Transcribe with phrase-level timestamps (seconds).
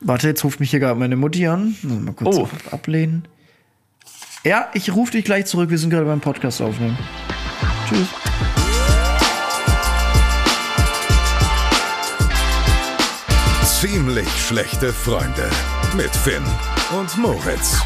[0.00, 1.74] Warte, jetzt ruft mich hier gerade meine Mutti an.
[1.82, 2.48] Mal kurz Oh.
[2.70, 3.26] ablehnen.
[4.44, 5.70] Ja, ich rufe dich gleich zurück.
[5.70, 6.96] Wir sind gerade beim Podcast aufnehmen.
[7.88, 8.06] Tschüss.
[13.62, 15.50] Ziemlich schlechte Freunde
[15.96, 16.42] mit Finn
[16.98, 17.78] und Moritz.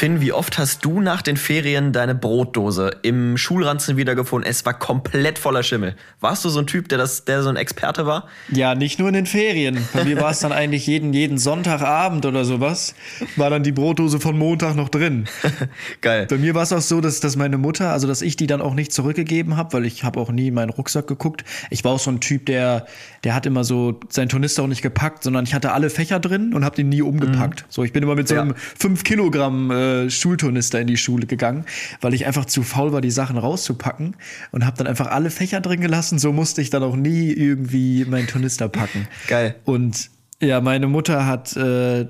[0.00, 4.50] Finn, wie oft hast du nach den Ferien deine Brotdose im Schulranzen wiedergefunden?
[4.50, 5.94] Es war komplett voller Schimmel.
[6.20, 8.26] Warst du so ein Typ, der, das, der so ein Experte war?
[8.50, 9.76] Ja, nicht nur in den Ferien.
[9.92, 12.94] Bei mir war es dann eigentlich jeden, jeden Sonntagabend oder sowas,
[13.36, 15.26] war dann die Brotdose von Montag noch drin.
[16.00, 16.26] Geil.
[16.30, 18.62] Bei mir war es auch so, dass, dass meine Mutter, also dass ich die dann
[18.62, 21.44] auch nicht zurückgegeben habe, weil ich habe auch nie in meinen Rucksack geguckt.
[21.68, 22.86] Ich war auch so ein Typ, der,
[23.22, 26.54] der hat immer so seinen Tornister auch nicht gepackt, sondern ich hatte alle Fächer drin
[26.54, 27.66] und habe den nie umgepackt.
[27.68, 28.40] So, ich bin immer mit so Ja.
[28.40, 31.64] einem 5 Kilogramm äh, Schultornister in die Schule gegangen,
[32.00, 34.16] weil ich einfach zu faul war, die Sachen rauszupacken
[34.52, 36.18] und habe dann einfach alle Fächer drin gelassen.
[36.18, 39.08] So musste ich dann auch nie irgendwie meinen Tornister packen.
[39.26, 39.56] Geil.
[39.64, 42.06] Und ja, meine Mutter hat äh,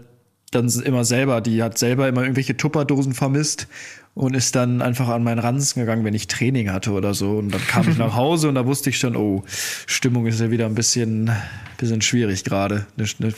[0.50, 3.68] dann immer selber, die hat selber immer irgendwelche Tupperdosen vermisst
[4.14, 7.38] und ist dann einfach an meinen Ranzen gegangen, wenn ich Training hatte oder so.
[7.38, 9.44] Und dann kam ich nach Hause und da wusste ich schon, oh,
[9.86, 11.30] Stimmung ist ja wieder ein bisschen,
[11.78, 12.86] bisschen schwierig gerade.
[12.98, 13.32] Eine, eine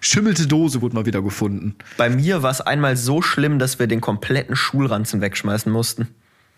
[0.00, 1.74] verschimmelte Dose wurde mal wieder gefunden.
[1.96, 6.08] Bei mir war es einmal so schlimm, dass wir den kompletten Schulranzen wegschmeißen mussten.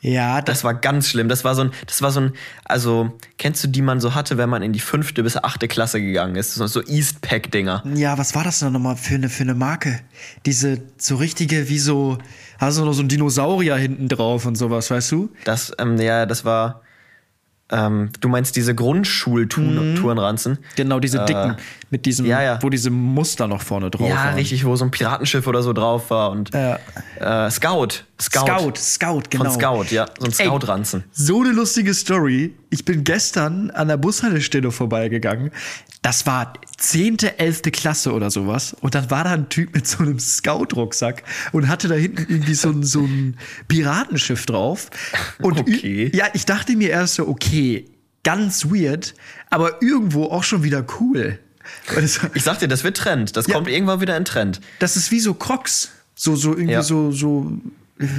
[0.01, 1.29] Ja, Das war ganz schlimm.
[1.29, 2.33] Das war so ein, das war so ein,
[2.65, 6.01] also, kennst du, die man so hatte, wenn man in die fünfte bis achte Klasse
[6.01, 6.55] gegangen ist?
[6.55, 7.83] So, Eastpack-Dinger.
[7.95, 10.01] Ja, was war das denn nochmal für eine, für eine Marke?
[10.45, 12.19] Diese so richtige, wie so,
[12.59, 15.31] hast du noch so ein Dinosaurier hinten drauf und sowas, weißt du?
[15.45, 16.83] Das, ähm, ja, das war,
[17.71, 20.59] ähm, du meinst diese Grundschultourenranzen?
[20.77, 21.57] Genau, diese dicken,
[21.91, 22.59] mit diesem, Äh, ja, ja.
[22.63, 24.35] wo diese Muster noch vorne drauf Ja, waren.
[24.35, 26.79] richtig, wo so ein Piratenschiff oder so drauf war und Ja.
[27.47, 27.89] äh, Scout.
[28.21, 28.47] Scout.
[28.47, 29.45] Scout, Scout, genau.
[29.45, 30.07] Von Scout, ja.
[30.19, 31.05] So ein Scout-Ranzen.
[31.13, 32.55] So eine lustige Story.
[32.71, 35.51] Ich bin gestern an der Bushaltestelle vorbeigegangen.
[36.03, 37.63] Das war 10., 11.
[37.73, 38.77] Klasse oder sowas.
[38.81, 41.23] Und dann war da ein Typ mit so einem Scout-Rucksack
[41.53, 43.37] und hatte da hinten irgendwie so ein, so ein
[43.69, 44.91] Piratenschiff drauf.
[45.41, 46.11] Und Okay.
[46.15, 47.89] ja, ich dachte mir erst so, okay,
[48.25, 49.15] ganz weird,
[49.51, 51.39] aber irgendwo auch schon wieder cool.
[52.35, 53.37] Ich sag dir, das wird Trend.
[53.37, 53.55] Das Ja.
[53.55, 54.61] kommt irgendwann wieder in Trend.
[54.79, 55.91] Das ist wie so Crocs.
[56.15, 56.83] So, so irgendwie Ja.
[56.83, 57.51] so, so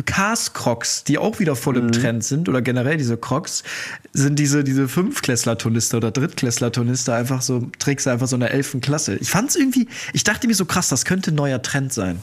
[0.05, 1.81] Cars-Crocs, die auch wieder voll Mhm.
[1.87, 3.63] im Trend sind, oder generell diese Crocs,
[4.11, 8.81] sind diese, diese Fünfklässler-Tornister oder Drittklässler-Tornister einfach so, trägst du einfach so in der elften
[8.81, 9.15] Klasse.
[9.17, 12.21] Ich fand's irgendwie, ich dachte mir so krass, das könnte ein neuer Trend sein.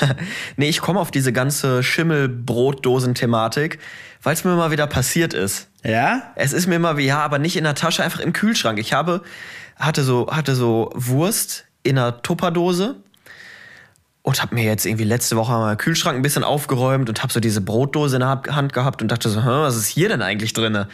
[0.56, 3.78] Nee, ich komme auf diese ganze Schimmelbrotdosen-Thematik,
[4.22, 5.68] weil es mir mal wieder passiert ist.
[5.84, 6.32] Ja?
[6.34, 8.78] Es ist mir immer wie, ja, aber nicht in der Tasche, einfach im Kühlschrank.
[8.78, 9.22] Ich habe,
[9.76, 12.96] hatte so, hatte so Wurst in einer Tupperdose
[14.26, 17.38] und habe mir jetzt irgendwie letzte Woche mal Kühlschrank ein bisschen aufgeräumt und habe so
[17.38, 20.88] diese Brotdose in der Hand- gehabt und dachte so, was ist hier denn eigentlich drinne?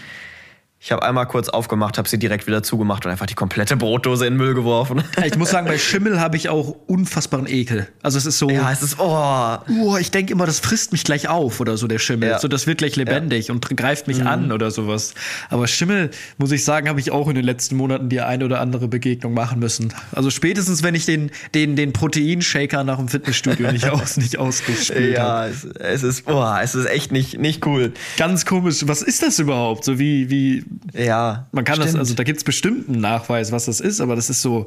[0.84, 4.26] Ich habe einmal kurz aufgemacht, habe sie direkt wieder zugemacht und einfach die komplette Brotdose
[4.26, 5.04] in den Müll geworfen.
[5.25, 7.87] Ich muss sagen, bei Schimmel habe ich auch unfassbaren Ekel.
[8.03, 11.04] Also es ist so, ja, es ist, oh, oh, ich denke immer, das frisst mich
[11.04, 12.31] gleich auf oder so, der Schimmel.
[12.31, 12.41] Ja.
[12.41, 15.15] So, das wird gleich lebendig und greift mich an oder sowas.
[15.50, 18.60] Aber Schimmel, muss ich sagen, habe ich auch in den letzten Monaten die eine oder
[18.60, 19.94] andere Begegnung machen müssen.
[20.10, 25.16] Also spätestens, wenn ich den, den, den Proteinshaker nach dem Fitnessstudio nicht, aus, nicht ausgespielt
[25.16, 25.47] habe.
[25.47, 27.93] ja, es, es ist, oh, es ist echt nicht, nicht cool.
[28.16, 28.82] Ganz komisch.
[28.87, 29.84] Was ist das überhaupt?
[29.84, 32.00] So wie, wie, Ja, man kann das, stimmt.
[32.00, 34.66] also da gibt es bestimmt einen Nachweis, was das ist, aber das ist so,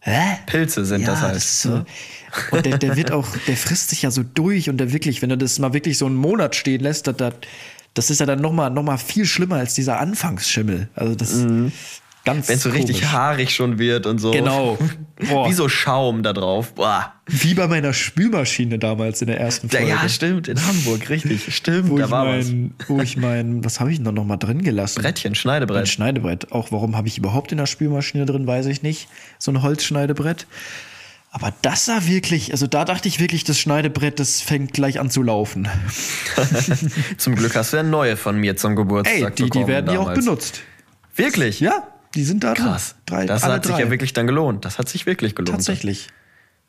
[0.00, 0.38] hä?
[0.46, 1.36] Pilze sind das halt.
[1.36, 1.84] ist so.
[2.50, 5.28] Und der, der wird auch, der frisst sich ja so durch und der wirklich, wenn
[5.28, 7.34] du das mal wirklich so einen Monat stehen lässt, das, das,
[7.94, 10.88] das ist ja dann nochmal noch mal viel schlimmer als dieser Anfangsschimmel.
[10.94, 11.46] Also das ist
[12.24, 13.12] ganz Wenn es so richtig komisch.
[13.12, 14.30] haarig schon wird und so.
[14.30, 14.78] Genau.
[15.28, 15.48] Boah.
[15.48, 16.74] Wie so Schaum da drauf.
[16.74, 17.12] Boah.
[17.26, 19.90] Wie bei meiner Spülmaschine damals in der ersten Ja, Folge.
[19.92, 21.54] ja, stimmt, in Hamburg, richtig.
[21.54, 22.46] Stimmt, wo da ich war was.
[22.46, 25.00] mein, wo ich mein, was habe ich denn da noch mal drin gelassen?
[25.02, 25.88] Brettchen, Ein Schneidebrett.
[25.88, 26.52] Schneidebrett.
[26.52, 29.08] Auch warum habe ich überhaupt in der Spülmaschine drin, weiß ich nicht.
[29.38, 30.46] So ein Holzschneidebrett.
[31.30, 35.10] Aber das sah wirklich, also da dachte ich wirklich, das Schneidebrett, das fängt gleich an
[35.10, 35.66] zu laufen.
[37.16, 39.92] Zum Glück hast du ja neue von mir zum Geburtstag Ey, die, die bekommen werden
[39.92, 40.60] ja auch benutzt.
[41.16, 41.60] Wirklich?
[41.60, 42.66] Ja, die sind da drin.
[42.66, 42.94] Krass.
[43.06, 43.70] Drei, das hat drei.
[43.70, 44.64] sich ja wirklich dann gelohnt.
[44.64, 45.56] Das hat sich wirklich gelohnt.
[45.56, 46.08] Tatsächlich.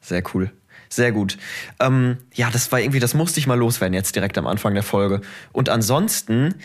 [0.01, 0.51] Sehr cool.
[0.89, 1.37] Sehr gut.
[1.79, 4.83] Ähm, ja, das war irgendwie, das musste ich mal loswerden jetzt direkt am Anfang der
[4.83, 5.21] Folge.
[5.51, 6.55] Und ansonsten,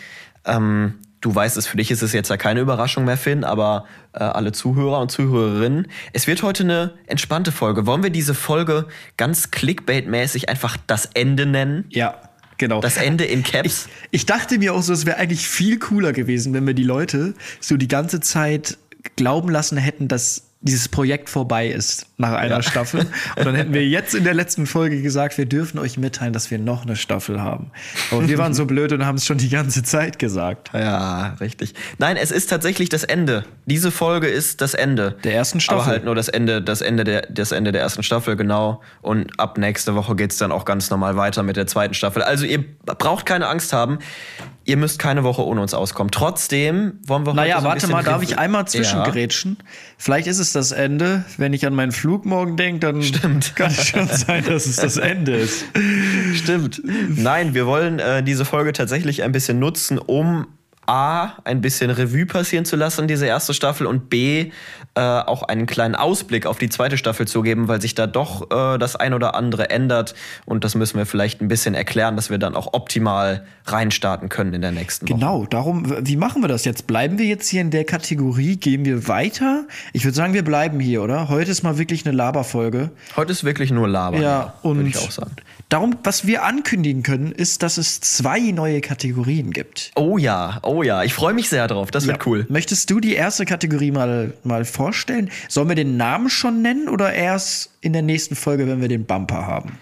[0.45, 3.85] ähm, du weißt es, für dich ist es jetzt ja keine Überraschung mehr, Finn, aber
[4.13, 7.85] äh, alle Zuhörer und Zuhörerinnen, es wird heute eine entspannte Folge.
[7.87, 8.87] Wollen wir diese Folge
[9.17, 11.85] ganz clickbait-mäßig einfach das Ende nennen?
[11.89, 12.21] Ja,
[12.61, 12.79] genau.
[12.79, 13.89] Das Ende in Caps?
[14.11, 17.33] Ich dachte mir auch so, es wäre eigentlich viel cooler gewesen, wenn wir die Leute
[17.59, 18.77] so die ganze Zeit
[19.17, 22.61] glauben lassen hätten, dass dieses Projekt vorbei ist nach einer ja.
[22.61, 23.07] Staffel.
[23.35, 26.51] Und dann hätten wir jetzt in der letzten Folge gesagt, wir dürfen euch mitteilen, dass
[26.51, 27.71] wir noch eine Staffel haben.
[28.11, 30.69] Aber wir waren so blöd und haben es schon die ganze Zeit gesagt.
[30.73, 31.73] Ja, richtig.
[31.97, 33.43] Nein, es ist tatsächlich das Ende.
[33.65, 35.17] Diese Folge ist das Ende.
[35.23, 35.81] Der ersten Staffel.
[35.81, 38.81] Aber halt nur das Ende, das Ende der, das Ende der ersten Staffel, genau.
[39.01, 42.21] Und ab nächste Woche geht es dann auch ganz normal weiter mit der zweiten Staffel.
[42.21, 43.97] Also ihr braucht keine Angst haben
[44.65, 46.11] ihr müsst keine Woche ohne uns auskommen.
[46.11, 49.57] Trotzdem wollen wir Naja, so warte mal, darf ich einmal zwischengrätschen?
[49.59, 49.65] Ja.
[49.97, 51.25] Vielleicht ist es das Ende.
[51.37, 53.55] Wenn ich an meinen Flug morgen denke, dann Stimmt.
[53.55, 55.65] kann es schon sein, dass es das Ende ist.
[56.35, 56.81] Stimmt.
[57.09, 60.47] Nein, wir wollen äh, diese Folge tatsächlich ein bisschen nutzen, um
[60.87, 64.51] A, ein bisschen Revue passieren zu lassen, diese erste Staffel, und B,
[64.95, 68.51] äh, auch einen kleinen Ausblick auf die zweite Staffel zu geben, weil sich da doch
[68.51, 70.15] äh, das ein oder andere ändert.
[70.45, 74.53] Und das müssen wir vielleicht ein bisschen erklären, dass wir dann auch optimal reinstarten können
[74.53, 75.19] in der nächsten Woche.
[75.19, 76.87] Genau, darum, wie machen wir das jetzt?
[76.87, 78.57] Bleiben wir jetzt hier in der Kategorie?
[78.57, 79.65] Gehen wir weiter?
[79.93, 81.29] Ich würde sagen, wir bleiben hier, oder?
[81.29, 82.91] Heute ist mal wirklich eine Laberfolge.
[83.15, 84.19] Heute ist wirklich nur Laber.
[84.19, 85.35] Ja, und ich auch sagen.
[85.71, 89.91] Darum, was wir ankündigen können, ist, dass es zwei neue Kategorien gibt.
[89.95, 91.91] Oh ja, oh ja, ich freue mich sehr drauf.
[91.91, 92.45] Das wird cool.
[92.49, 95.31] Möchtest du die erste Kategorie mal, mal vorstellen?
[95.47, 99.05] Sollen wir den Namen schon nennen oder erst in der nächsten Folge, wenn wir den
[99.05, 99.77] Bumper haben?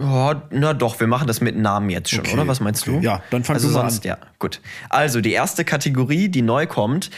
[0.00, 2.32] Oh, na doch, wir machen das mit Namen jetzt schon, okay.
[2.32, 2.48] oder?
[2.48, 2.98] Was meinst okay.
[3.00, 3.04] du?
[3.04, 4.08] Ja, dann fangen also wir sonst, an.
[4.08, 4.60] Ja, gut.
[4.88, 7.10] Also die erste Kategorie, die neu kommt.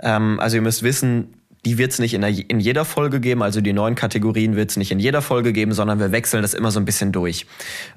[0.00, 1.34] Ähm, also ihr müsst wissen,
[1.64, 4.70] die wird es nicht in, der, in, jeder Folge geben, also die neuen Kategorien wird
[4.70, 7.46] es nicht in jeder Folge geben, sondern wir wechseln das immer so ein bisschen durch.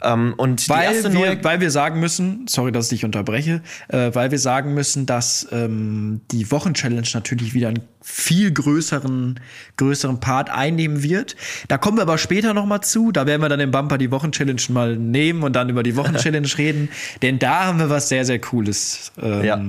[0.03, 4.31] Ähm, und weil, wir, weil wir sagen müssen, sorry, dass ich dich unterbreche, äh, weil
[4.31, 9.39] wir sagen müssen, dass ähm, die Wochenchallenge natürlich wieder einen viel größeren,
[9.77, 11.35] größeren Part einnehmen wird.
[11.67, 13.11] Da kommen wir aber später noch mal zu.
[13.11, 16.47] Da werden wir dann im Bumper die Wochenchallenge mal nehmen und dann über die Wochenchallenge
[16.57, 16.89] reden,
[17.21, 19.11] denn da haben wir was sehr, sehr Cooles.
[19.21, 19.61] Ähm, ja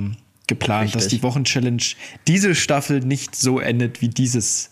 [0.52, 1.02] geplant, Richtig.
[1.02, 1.82] dass die Wochenchallenge
[2.26, 4.70] diese Staffel nicht so endet wie dieses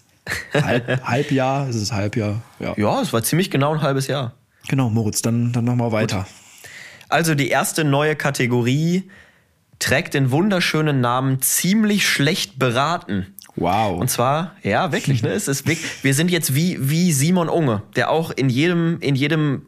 [0.52, 1.68] Halb, Halbjahr.
[1.68, 2.42] Ist es Halbjahr?
[2.58, 2.74] Ja.
[2.76, 4.34] ja, es war ziemlich genau ein halbes Jahr.
[4.68, 6.18] Genau, Moritz, dann, dann nochmal weiter.
[6.18, 6.70] Gut.
[7.08, 9.10] Also die erste neue Kategorie
[9.78, 13.34] trägt den wunderschönen Namen ziemlich schlecht beraten.
[13.60, 14.00] Wow.
[14.00, 15.28] Und zwar, ja, wirklich, ne?
[15.28, 19.14] Es ist wirklich, wir sind jetzt wie, wie Simon Unge, der auch in jedem, in
[19.14, 19.66] jedem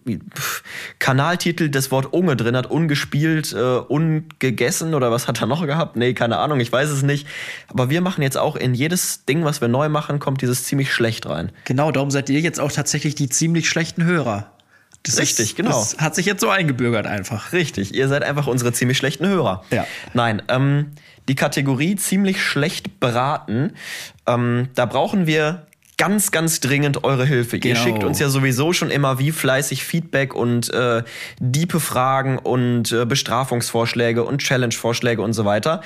[0.99, 5.97] Kanaltitel das Wort Unge drin hat, ungespielt, äh, ungegessen oder was hat er noch gehabt?
[5.97, 7.27] Nee, keine Ahnung, ich weiß es nicht.
[7.69, 10.93] Aber wir machen jetzt auch in jedes Ding, was wir neu machen, kommt dieses ziemlich
[10.93, 11.53] schlecht rein.
[11.67, 14.51] Genau, darum seid ihr jetzt auch tatsächlich die ziemlich schlechten Hörer.
[15.05, 15.71] Das Richtig, ist, genau.
[15.71, 17.53] Das hat sich jetzt so eingebürgert einfach.
[17.53, 19.65] Richtig, ihr seid einfach unsere ziemlich schlechten Hörer.
[19.71, 19.87] Ja.
[20.15, 20.93] Nein, ähm,
[21.29, 23.73] die Kategorie ziemlich schlecht beraten,
[24.27, 25.67] ähm, da brauchen wir
[25.99, 27.59] ganz, ganz dringend eure Hilfe.
[27.59, 27.75] Genau.
[27.75, 31.03] Ihr schickt uns ja sowieso schon immer wie fleißig Feedback und äh,
[31.39, 35.83] diepe Fragen und äh, Bestrafungsvorschläge und Challenge-Vorschläge und so weiter.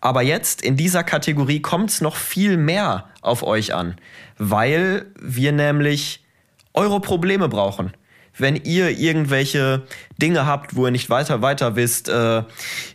[0.00, 3.96] Aber jetzt in dieser Kategorie kommt es noch viel mehr auf euch an,
[4.38, 6.24] weil wir nämlich
[6.72, 7.92] eure Probleme brauchen
[8.40, 9.82] wenn ihr irgendwelche
[10.18, 12.42] Dinge habt, wo ihr nicht weiter weiter wisst, äh,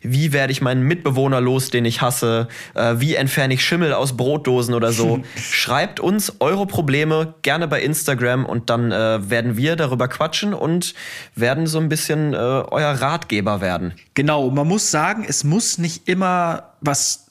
[0.01, 4.15] wie werde ich meinen Mitbewohner los, den ich hasse, äh, wie entferne ich Schimmel aus
[4.15, 9.75] Brotdosen oder so, schreibt uns eure Probleme gerne bei Instagram und dann äh, werden wir
[9.75, 10.93] darüber quatschen und
[11.35, 13.93] werden so ein bisschen äh, euer Ratgeber werden.
[14.13, 17.24] Genau, man muss sagen, es muss nicht immer was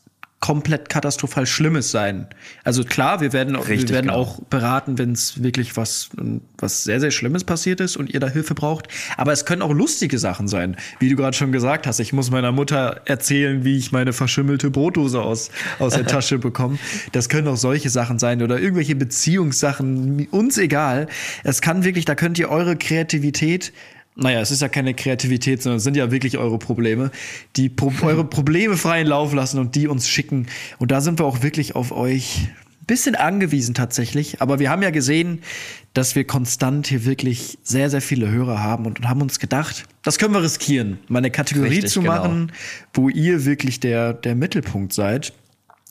[0.44, 2.26] komplett katastrophal Schlimmes sein.
[2.64, 4.18] Also klar, wir werden, Richtig, wir werden genau.
[4.18, 6.10] auch beraten, wenn es wirklich was,
[6.58, 8.88] was sehr, sehr Schlimmes passiert ist und ihr da Hilfe braucht.
[9.16, 10.76] Aber es können auch lustige Sachen sein.
[10.98, 14.70] Wie du gerade schon gesagt hast, ich muss meiner Mutter erzählen, wie ich meine verschimmelte
[14.70, 16.78] Brotdose aus, aus der Tasche bekomme.
[17.12, 21.06] Das können auch solche Sachen sein oder irgendwelche Beziehungssachen, uns egal.
[21.42, 23.72] Es kann wirklich, da könnt ihr eure Kreativität
[24.16, 27.10] naja, es ist ja keine Kreativität, sondern es sind ja wirklich eure Probleme,
[27.56, 30.46] die Pro eure Probleme freien Lauf lassen und die uns schicken.
[30.78, 32.48] Und da sind wir auch wirklich auf euch
[32.84, 34.40] ein bisschen angewiesen tatsächlich.
[34.40, 35.40] Aber wir haben ja gesehen,
[35.94, 40.18] dass wir konstant hier wirklich sehr, sehr viele Hörer haben und haben uns gedacht, das
[40.18, 42.14] können wir riskieren, mal eine Kategorie Richtig, zu genau.
[42.14, 42.58] machen, genau.
[42.92, 45.32] wo ihr wirklich der, der Mittelpunkt seid.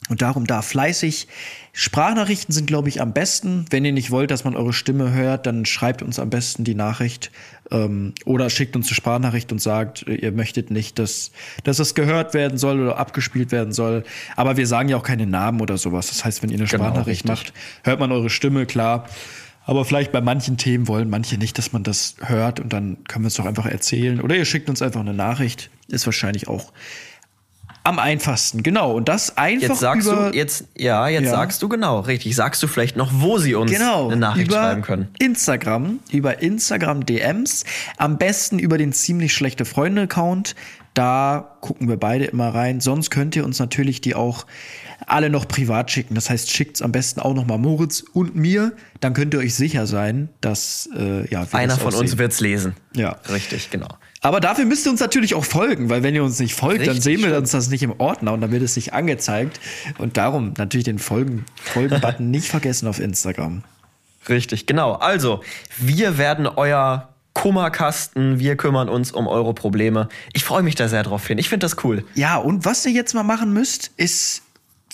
[0.10, 1.28] Und darum da fleißig.
[1.72, 3.66] Sprachnachrichten sind, glaube ich, am besten.
[3.70, 6.76] Wenn ihr nicht wollt, dass man eure Stimme hört, dann schreibt uns am besten die
[6.76, 7.32] Nachricht
[7.72, 11.32] ähm, oder schickt uns eine Sprachnachricht und sagt, ihr möchtet nicht, dass,
[11.64, 14.04] dass das gehört werden soll oder abgespielt werden soll.
[14.36, 16.10] Aber wir sagen ja auch keine Namen oder sowas.
[16.10, 19.08] Das heißt, wenn ihr eine genau, Sprachnachricht genau, macht, hört man eure Stimme, klar.
[19.66, 23.24] Aber vielleicht bei manchen Themen wollen manche nicht, dass man das hört und dann können
[23.24, 24.20] wir es doch einfach erzählen.
[24.20, 25.70] Oder ihr schickt uns einfach eine Nachricht.
[25.88, 26.74] Ist wahrscheinlich auch
[27.84, 28.94] am einfachsten, genau.
[28.94, 31.32] Und das einfach jetzt sagst über, du jetzt ja, jetzt ja.
[31.32, 32.36] sagst du genau, richtig.
[32.36, 35.10] Sagst du vielleicht noch, wo sie uns genau, eine Nachricht schreiben können?
[35.20, 37.66] Instagram, über Instagram DMs,
[37.98, 40.56] am besten über den ziemlich schlechte Freunde Account.
[40.94, 42.80] Da gucken wir beide immer rein.
[42.80, 44.46] Sonst könnt ihr uns natürlich die auch
[45.08, 46.16] alle noch privat schicken.
[46.16, 48.74] Das heißt, schickt es am besten auch noch mal Moritz und mir.
[49.00, 52.76] Dann könnt ihr euch sicher sein, dass äh, ja, Einer von auch uns wird's lesen.
[52.96, 53.18] Ja.
[53.30, 53.90] Richtig, genau.
[54.24, 56.88] Aber dafür müsst ihr uns natürlich auch folgen, weil wenn ihr uns nicht folgt, dann
[56.96, 57.38] Richtig, sehen wir stimmt.
[57.42, 59.60] uns das nicht im Ordner und dann wird es nicht angezeigt.
[60.00, 63.64] Und darum natürlich den Folgen- Folgen-Button nicht vergessen auf Instagram.
[64.30, 64.94] Richtig, genau.
[64.94, 65.44] Also,
[65.78, 70.08] wir werden euer Kummerkasten, wir kümmern uns um eure Probleme.
[70.34, 71.38] Ich freue mich da sehr drauf hin.
[71.38, 72.06] Ich finde das cool.
[72.16, 74.42] Ja, und was ihr jetzt mal machen müsst, ist,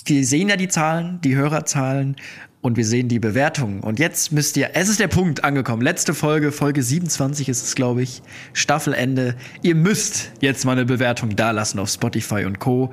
[0.06, 2.16] wir sehen ja die Zahlen, die Hörerzahlen
[2.62, 3.80] und wir sehen die Bewertungen.
[3.80, 5.82] Und jetzt müsst ihr, es ist der Punkt angekommen.
[5.82, 9.36] Letzte Folge, Folge 27 ist es, glaube ich, Staffelende.
[9.62, 12.92] Ihr müsst jetzt mal eine Bewertung dalassen auf Spotify und Co.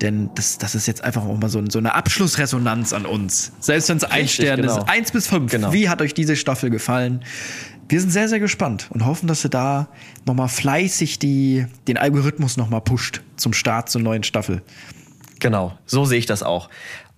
[0.00, 3.52] Denn das, das ist jetzt einfach auch mal so, so eine Abschlussresonanz an uns.
[3.58, 4.78] Selbst wenn es ein Stern genau.
[4.78, 5.50] ist, eins bis fünf.
[5.50, 5.72] Genau.
[5.72, 7.24] Wie hat euch diese Staffel gefallen?
[7.88, 9.88] Wir sind sehr, sehr gespannt und hoffen, dass ihr da
[10.26, 14.62] noch mal fleißig die, den Algorithmus noch mal pusht zum Start zur neuen Staffel.
[15.40, 16.68] Genau, so sehe ich das auch.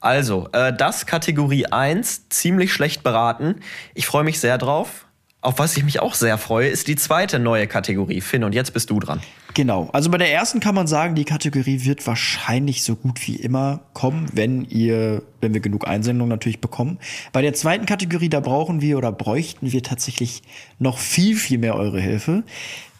[0.00, 3.56] Also, äh, das Kategorie 1, ziemlich schlecht beraten.
[3.94, 5.06] Ich freue mich sehr drauf.
[5.42, 8.20] Auf was ich mich auch sehr freue, ist die zweite neue Kategorie.
[8.20, 9.20] Finn, und jetzt bist du dran.
[9.54, 9.88] Genau.
[9.92, 13.80] Also bei der ersten kann man sagen, die Kategorie wird wahrscheinlich so gut wie immer
[13.94, 16.98] kommen, wenn ihr, wenn wir genug Einsendungen natürlich bekommen.
[17.32, 20.42] Bei der zweiten Kategorie, da brauchen wir oder bräuchten wir tatsächlich
[20.78, 22.42] noch viel, viel mehr eure Hilfe.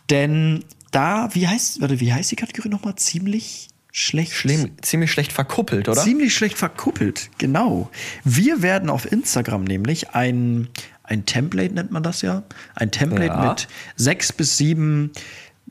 [0.09, 2.97] Denn da, wie heißt, warte, wie heißt die Kategorie nochmal?
[2.97, 4.33] Ziemlich schlecht.
[4.33, 6.01] Schlimm, ziemlich schlecht verkuppelt, oder?
[6.03, 7.91] Ziemlich schlecht verkuppelt, genau.
[8.25, 10.69] Wir werden auf Instagram nämlich ein,
[11.03, 12.43] ein Template, nennt man das ja,
[12.75, 13.49] ein Template Ja.
[13.51, 15.13] mit sechs bis sieben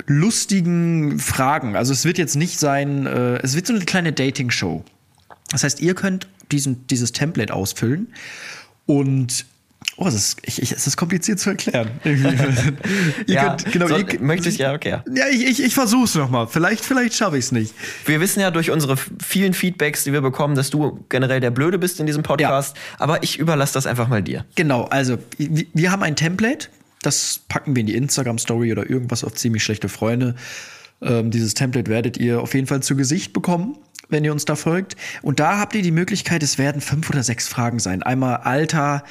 [0.08, 1.76] lustigen Fragen.
[1.76, 4.84] Also es wird jetzt nicht sein, äh, es wird so eine kleine Dating-Show.
[5.52, 8.14] Das heißt, ihr könnt diesen, dieses Template ausfüllen
[8.86, 9.46] und
[10.02, 11.90] Oh, das ist, ich, ich, es ist kompliziert zu erklären.
[12.06, 12.16] ihr
[13.28, 14.92] ja, könnt, genau, soll, ihr, möchte ich, ja, okay.
[14.92, 15.04] ja.
[15.14, 16.48] ja, ich, ich, ich versuch's noch mal.
[16.48, 17.74] Vielleicht, vielleicht schaffe ich es nicht.
[18.06, 21.78] Wir wissen ja durch unsere vielen Feedbacks, die wir bekommen, dass du generell der Blöde
[21.78, 22.78] bist in diesem Podcast.
[22.98, 24.46] Aber ich überlasse das einfach mal dir.
[24.56, 26.70] Genau, also wir, wir haben ein Template,
[27.02, 30.36] das packen wir in die Instagram-Story oder irgendwas auf ziemlich schlechte Freunde.
[31.02, 33.76] Ähm, dieses Template werdet ihr auf jeden Fall zu Gesicht bekommen,
[34.10, 34.96] wenn ihr uns da folgt.
[35.22, 38.04] Und da habt ihr die Möglichkeit, es werden fünf oder sechs Fragen sein.
[38.04, 39.04] Einmal Alter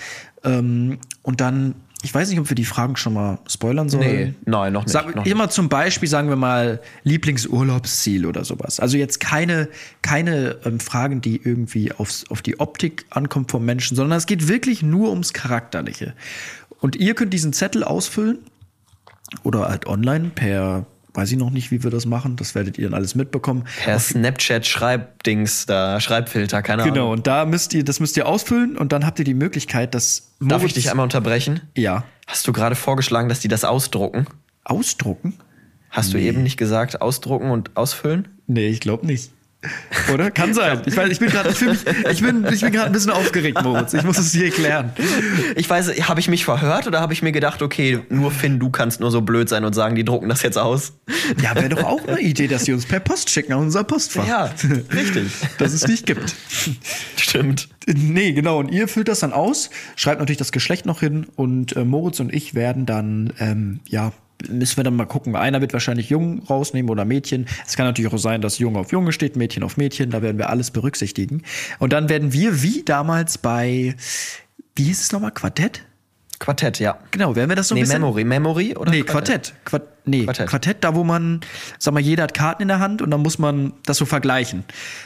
[0.44, 4.04] ähm, und dann, ich weiß nicht, ob wir die Fragen schon mal spoilern sollen.
[4.06, 5.32] Nee, nein, noch nicht, Sag, noch nicht.
[5.32, 8.80] immer zum Beispiel, sagen wir mal, Lieblingsurlaubsziel oder sowas.
[8.80, 9.68] Also jetzt keine,
[10.02, 14.48] keine ähm, Fragen, die irgendwie aufs, auf die Optik ankommt vom Menschen, sondern es geht
[14.48, 16.14] wirklich nur ums Charakterliche.
[16.80, 18.38] Und ihr könnt diesen Zettel ausfüllen
[19.42, 20.86] oder halt online per,
[21.18, 23.64] weiß ich noch nicht, wie wir das machen, das werdet ihr dann alles mitbekommen.
[23.82, 27.10] Per Snapchat Schreibdings, da Schreibfilter, keine Genau, Ahnung.
[27.12, 30.30] und da müsst ihr, das müsst ihr ausfüllen und dann habt ihr die Möglichkeit, dass
[30.40, 31.60] Darf ich Moritz- dich einmal unterbrechen?
[31.76, 32.04] Ja.
[32.28, 34.26] Hast du gerade vorgeschlagen, dass die das ausdrucken?
[34.64, 35.34] Ausdrucken?
[35.90, 38.28] Hast du eben nicht gesagt, ausdrucken und ausfüllen?
[38.46, 39.32] Nee, ich glaube nicht.
[40.14, 40.30] Oder?
[40.30, 40.82] Kann sein.
[40.86, 43.10] Ich weiß, ich bin gerade, ich, fühl mich- ich bin, ich bin gerade ein bisschen
[43.10, 43.92] aufgeregt, Moritz.
[43.92, 44.92] Ich muss es dir erklären.
[45.56, 48.70] Ich weiß, habe ich mich verhört oder habe ich mir gedacht, okay, nur Finn, du
[48.70, 50.92] kannst nur so blöd sein und sagen, die drucken das jetzt aus?
[51.42, 54.26] Ja, wäre doch auch eine Idee, dass sie uns per Post schicken an unser Postfach.
[54.28, 54.54] Ja,
[54.94, 55.32] richtig.
[55.58, 56.36] Dass es nicht gibt.
[57.16, 57.68] Stimmt.
[57.86, 58.58] Nee, genau.
[58.60, 62.20] Und ihr füllt das dann aus, schreibt natürlich das Geschlecht noch hin und äh, Moritz
[62.20, 64.12] und ich werden dann, ähm, ja,
[64.46, 65.34] müssen wir dann mal gucken.
[65.36, 67.46] Einer wird wahrscheinlich Jung rausnehmen oder Mädchen.
[67.66, 70.10] Es kann natürlich auch sein, dass Junge auf Junge steht, Mädchen auf Mädchen.
[70.10, 71.42] Da werden wir alles berücksichtigen.
[71.78, 73.96] Und dann werden wir, wie damals bei,
[74.76, 75.84] wie hieß es nochmal, Quartett?
[76.38, 76.98] Quartett, ja.
[77.10, 78.00] Genau, werden wir das so ein Nee, bisschen.
[78.00, 78.24] Memory.
[78.24, 78.90] Memory oder?
[78.90, 79.54] Nee, Quartett.
[79.64, 80.48] Quart nee, Quartett.
[80.48, 80.84] Quartett.
[80.84, 81.40] da wo man,
[81.78, 84.64] sag mal, jeder hat Karten in der Hand und dann muss man das so vergleichen.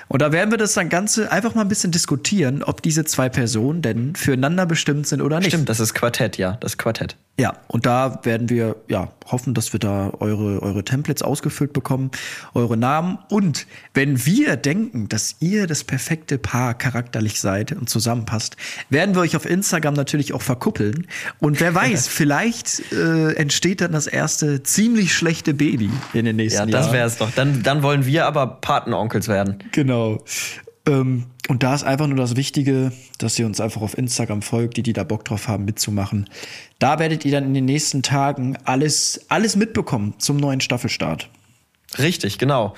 [0.09, 3.28] Und da werden wir das dann Ganze einfach mal ein bisschen diskutieren, ob diese zwei
[3.28, 5.49] Personen denn füreinander bestimmt sind oder nicht.
[5.49, 6.56] Stimmt, das ist Quartett, ja.
[6.61, 7.16] Das ist Quartett.
[7.38, 12.11] Ja, und da werden wir ja hoffen, dass wir da eure, eure Templates ausgefüllt bekommen,
[12.52, 13.18] eure Namen.
[13.30, 18.56] Und wenn wir denken, dass ihr das perfekte Paar charakterlich seid und zusammenpasst,
[18.90, 21.06] werden wir euch auf Instagram natürlich auch verkuppeln.
[21.38, 26.68] Und wer weiß, vielleicht äh, entsteht dann das erste ziemlich schlechte Baby in den nächsten
[26.68, 26.84] Ja, Jahren.
[26.84, 27.30] das wäre es doch.
[27.34, 29.58] Dann, dann wollen wir aber Patenonkels werden.
[29.72, 30.22] Genau.
[30.87, 34.76] Ähm, und da ist einfach nur das Wichtige, dass ihr uns einfach auf Instagram folgt,
[34.76, 36.28] die, die da Bock drauf haben, mitzumachen.
[36.78, 41.28] Da werdet ihr dann in den nächsten Tagen alles, alles mitbekommen zum neuen Staffelstart.
[41.99, 42.75] Richtig, genau.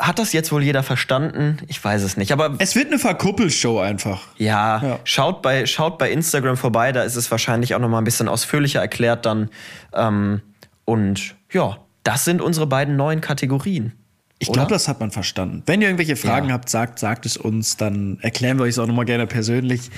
[0.00, 1.58] Hat das jetzt wohl jeder verstanden?
[1.68, 2.32] Ich weiß es nicht.
[2.32, 4.26] Aber Es wird eine Verkuppelshow einfach.
[4.38, 4.98] ja, Ja.
[5.04, 8.28] Schaut, bei, schaut bei Instagram vorbei, da ist es wahrscheinlich auch noch mal ein bisschen
[8.28, 9.50] ausführlicher erklärt dann.
[9.94, 10.40] Ähm,
[10.84, 13.92] und ja, das sind unsere beiden neuen Kategorien.
[14.40, 15.62] Ich glaube, das hat man verstanden.
[15.64, 16.54] Wenn ihr irgendwelche Fragen Ja.
[16.54, 19.90] habt, sagt, sagt es uns, dann erklären wir euch es auch nochmal gerne persönlich.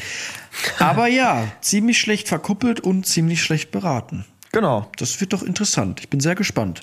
[0.78, 4.24] Aber ja, ziemlich schlecht verkuppelt und ziemlich schlecht beraten.
[4.52, 4.88] Genau.
[4.98, 6.00] Das wird doch interessant.
[6.00, 6.82] Ich bin sehr gespannt.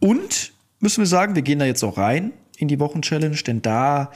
[0.00, 4.10] Und müssen wir sagen, wir gehen da jetzt auch rein in die Wochenchallenge, denn da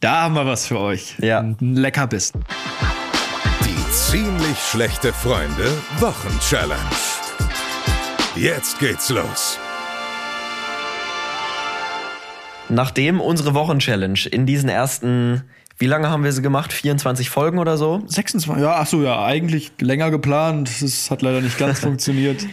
[0.00, 1.16] Da haben wir was für euch.
[1.18, 1.40] Ja.
[1.40, 2.44] Ein Leckerbissen.
[3.64, 6.80] Die ziemlich schlechte Freunde Wochenchallenge.
[8.34, 9.58] Jetzt geht's los.
[12.70, 15.42] Nachdem unsere Wochenchallenge in diesen ersten,
[15.76, 16.72] wie lange haben wir sie gemacht?
[16.72, 18.02] 24 Folgen oder so?
[18.06, 20.70] 26, ja, ach so, ja, eigentlich länger geplant.
[20.80, 22.46] Das hat leider nicht ganz funktioniert.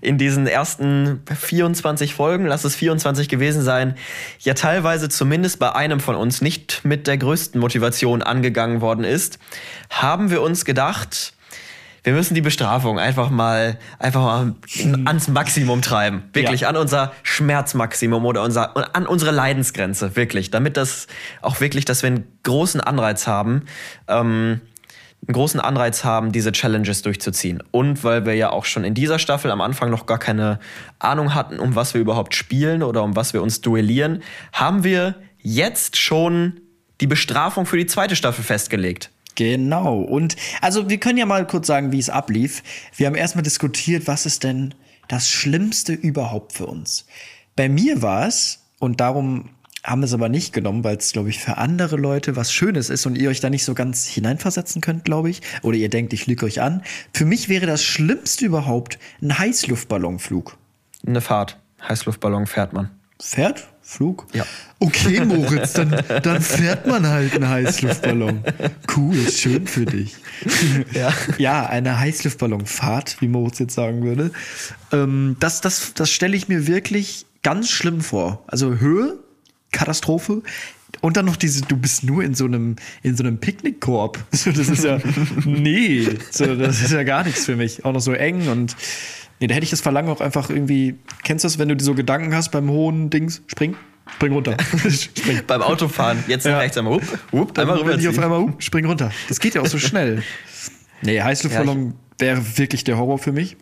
[0.00, 3.96] in diesen ersten 24 Folgen, lass es 24 gewesen sein,
[4.40, 9.38] ja teilweise zumindest bei einem von uns nicht mit der größten Motivation angegangen worden ist,
[9.90, 11.33] haben wir uns gedacht,
[12.04, 14.54] wir müssen die Bestrafung einfach mal, einfach mal
[15.06, 16.24] ans Maximum treiben.
[16.34, 16.68] Wirklich Ja.
[16.68, 20.14] an unser Schmerzmaximum oder unser, an unsere Leidensgrenze.
[20.14, 20.50] Wirklich.
[20.50, 21.06] Damit das
[21.40, 23.62] auch wirklich, dass wir einen großen Anreiz haben,
[24.06, 24.60] ähm,
[25.26, 27.62] einen großen Anreiz haben, diese Challenges durchzuziehen.
[27.70, 30.60] Und weil wir ja auch schon in dieser Staffel am Anfang noch gar keine
[30.98, 35.14] Ahnung hatten, um was wir überhaupt spielen oder um was wir uns duellieren, haben wir
[35.40, 36.60] jetzt schon
[37.00, 39.10] die Bestrafung für die zweite Staffel festgelegt.
[39.34, 40.00] Genau.
[40.00, 42.62] Und also wir können ja mal kurz sagen, wie es ablief.
[42.96, 44.74] Wir haben erstmal diskutiert, was ist denn
[45.08, 47.06] das Schlimmste überhaupt für uns.
[47.56, 49.50] Bei mir war es, und darum
[49.84, 52.88] haben wir es aber nicht genommen, weil es, glaube ich, für andere Leute was Schönes
[52.88, 55.42] ist und ihr euch da nicht so ganz hineinversetzen könnt, glaube ich.
[55.62, 56.82] Oder ihr denkt, ich lüge euch an.
[57.12, 60.56] Für mich wäre das Schlimmste überhaupt ein Heißluftballonflug.
[61.06, 61.58] Eine Fahrt.
[61.86, 62.90] Heißluftballon fährt man.
[63.24, 63.66] Fährt?
[63.80, 64.26] Flug?
[64.34, 64.44] Ja.
[64.80, 65.90] Okay, Moritz, dann,
[66.22, 68.44] dann fährt man halt einen Heißluftballon.
[68.94, 70.16] Cool, schön für dich.
[70.92, 71.12] Ja.
[71.38, 74.30] Ja, eine Heißluftballonfahrt, wie Moritz jetzt sagen würde.
[74.92, 78.44] Ähm, das das, das stelle ich mir wirklich ganz schlimm vor.
[78.46, 79.18] Also Höhe,
[79.72, 80.42] Katastrophe.
[81.00, 84.18] Und dann noch diese, du bist nur in so einem, in so einem Picknickkorb.
[84.32, 84.98] So, das ist ja,
[85.44, 87.84] nee, so, das ist ja gar nichts für mich.
[87.84, 88.76] Auch noch so eng und,
[89.40, 91.94] nee, da hätte ich das Verlangen auch einfach irgendwie, kennst du das, wenn du so
[91.94, 93.42] Gedanken hast beim hohen Dings?
[93.46, 93.76] Spring,
[94.14, 94.56] spring runter.
[94.90, 95.40] spring.
[95.46, 96.58] Beim Autofahren, jetzt Ja.
[96.58, 99.10] rechts einmal, hup, hup, einmal bin ich auf einmal, uh, spring runter.
[99.28, 100.22] Das geht ja auch so schnell.
[101.02, 103.56] Nee, Heißluftballon wäre wirklich der Horror für mich.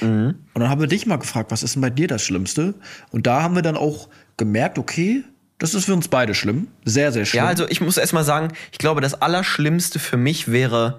[0.00, 0.34] Mhm.
[0.54, 2.74] Und dann haben wir dich mal gefragt, was ist denn bei dir das Schlimmste?
[3.10, 5.24] Und da haben wir dann auch gemerkt, okay,
[5.58, 6.68] das ist für uns beide schlimm.
[6.84, 7.44] Sehr, sehr schlimm.
[7.44, 10.98] Ja, also ich muss erst mal sagen, ich glaube, das Allerschlimmste für mich wäre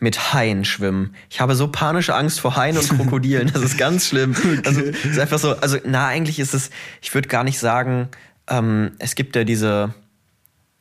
[0.00, 1.14] mit Haien schwimmen.
[1.28, 3.50] Ich habe so panische Angst vor Haien und Krokodilen.
[3.52, 4.34] Das ist ganz schlimm.
[4.64, 6.70] Also es ist einfach so, also na, eigentlich ist es,
[7.00, 8.08] ich würde gar nicht sagen,
[8.48, 9.94] ähm, es gibt ja diese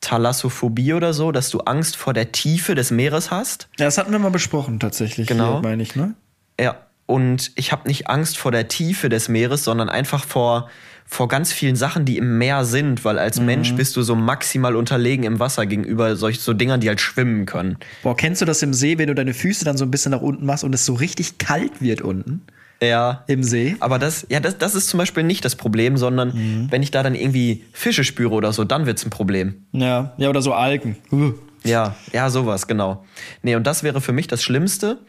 [0.01, 3.69] Thalassophobie oder so, dass du Angst vor der Tiefe des Meeres hast.
[3.77, 5.27] ja, das hatten wir mal besprochen, tatsächlich.
[5.27, 5.61] Genau.
[5.61, 6.15] Meine ich, ne?
[6.59, 10.69] Ja, und ich habe nicht Angst vor der Tiefe des Meeres, sondern einfach vor,
[11.11, 14.75] vor ganz vielen Sachen, die im Meer sind, weil als Mensch bist du so maximal
[14.75, 17.77] unterlegen im Wasser gegenüber solch so Dingern, die halt schwimmen können.
[18.03, 20.21] Boah, kennst du das im See, wenn du deine Füße dann so ein bisschen nach
[20.21, 22.41] unten machst und es so richtig kalt wird unten
[22.81, 23.23] Ja.
[23.27, 23.75] im See?
[23.79, 27.01] Aber das, ja, das, das ist zum Beispiel nicht das Problem, sondern wenn ich da
[27.01, 29.65] dann irgendwie Fische spüre oder so, dann wird's ein Problem.
[29.71, 30.95] Ja, ja, oder so Algen.
[31.11, 31.33] Uh.
[31.63, 33.03] Ja, ja, sowas, genau.
[33.41, 34.99] Nee, und das wäre für mich das Schlimmste.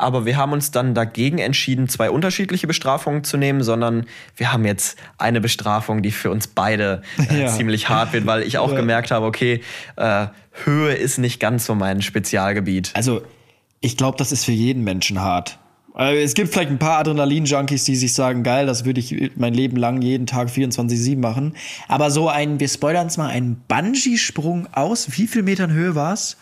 [0.00, 4.64] Aber wir haben uns dann dagegen entschieden, zwei unterschiedliche Bestrafungen zu nehmen, sondern wir haben
[4.64, 7.46] jetzt eine Bestrafung, die für uns beide äh, Ja.
[7.48, 8.76] ziemlich hart wird, weil ich auch Ja.
[8.76, 9.60] gemerkt habe, okay,
[9.96, 10.26] äh,
[10.64, 12.90] Höhe ist nicht ganz so mein Spezialgebiet.
[12.94, 13.22] Also,
[13.80, 15.58] ich glaube, das ist für jeden Menschen hart.
[15.96, 19.54] Äh, Es gibt vielleicht ein paar Adrenalin-Junkies, die sich sagen, geil, das würde ich mein
[19.54, 21.54] Leben lang jeden Tag 24-7 machen.
[21.88, 26.12] Aber so ein, wir spoilern es mal, ein Bungee-Sprung aus, wie viel Metern Höhe war
[26.14, 26.36] es?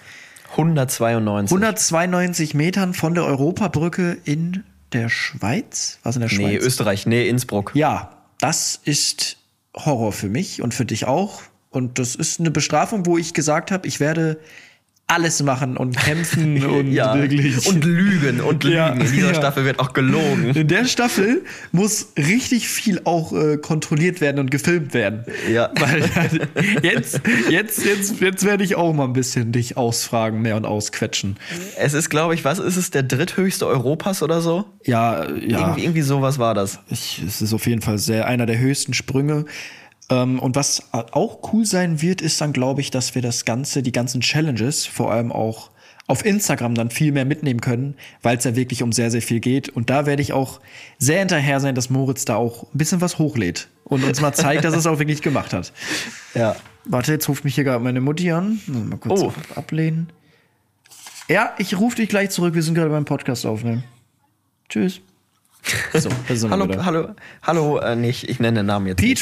[0.50, 1.54] 192.
[1.54, 5.98] 192 Metern von der Europabrücke in der Schweiz?
[6.02, 6.46] Was in der Schweiz?
[6.46, 7.72] nee, Österreich, nee, Innsbruck.
[7.74, 9.36] Ja, das ist
[9.76, 11.42] Horror für mich und für dich auch.
[11.70, 14.38] Und das ist eine Bestrafung, wo ich gesagt habe, ich werde
[15.08, 17.14] alles machen und kämpfen und ja.
[17.14, 17.66] wirklich.
[17.66, 18.76] Und lügen und lügen.
[18.76, 19.34] Ja, In dieser ja.
[19.34, 20.50] Staffel wird auch gelogen.
[20.54, 21.42] in der Staffel
[21.72, 25.24] muss richtig viel auch äh, kontrolliert werden und gefilmt werden.
[25.50, 25.70] Ja.
[25.80, 26.04] Weil
[26.82, 31.36] jetzt, jetzt, jetzt, jetzt werde ich auch mal ein bisschen dich ausfragen, mehr und ausquetschen.
[31.78, 34.66] Es ist, glaube ich, was ist es, der dritthöchste Europas oder so?
[34.84, 35.30] Ja, ja.
[35.30, 36.80] Irgendwie, irgendwie sowas war das.
[36.90, 39.46] Ich, es ist auf jeden Fall sehr einer der höchsten Sprünge.
[40.10, 43.82] Ähm, und was auch cool sein wird, ist dann, glaube ich, dass wir das Ganze,
[43.82, 45.70] die ganzen Challenges, vor allem auch
[46.06, 49.40] auf Instagram dann viel mehr mitnehmen können, weil es ja wirklich um sehr, sehr viel
[49.40, 49.68] geht.
[49.68, 50.60] Und da werde ich auch
[50.98, 54.64] sehr hinterher sein, dass Moritz da auch ein bisschen was hochlädt und uns mal zeigt,
[54.64, 55.72] dass er es auch wirklich gemacht hat.
[56.34, 56.56] Ja.
[56.86, 58.58] Warte, jetzt ruft mich hier gerade meine Mutti an.
[58.66, 59.32] Mal kurz Oh.
[59.54, 60.08] ablehnen.
[61.28, 62.54] Ja, ich rufe dich gleich zurück.
[62.54, 63.84] Wir sind gerade beim Podcast aufnehmen.
[64.70, 65.00] Tschüss.
[65.92, 66.08] So,
[66.48, 66.84] Hallo, wieder.
[66.86, 67.08] hallo,
[67.42, 69.02] hallo, äh, nicht, ich nenne den Namen jetzt.
[69.02, 69.18] nicht.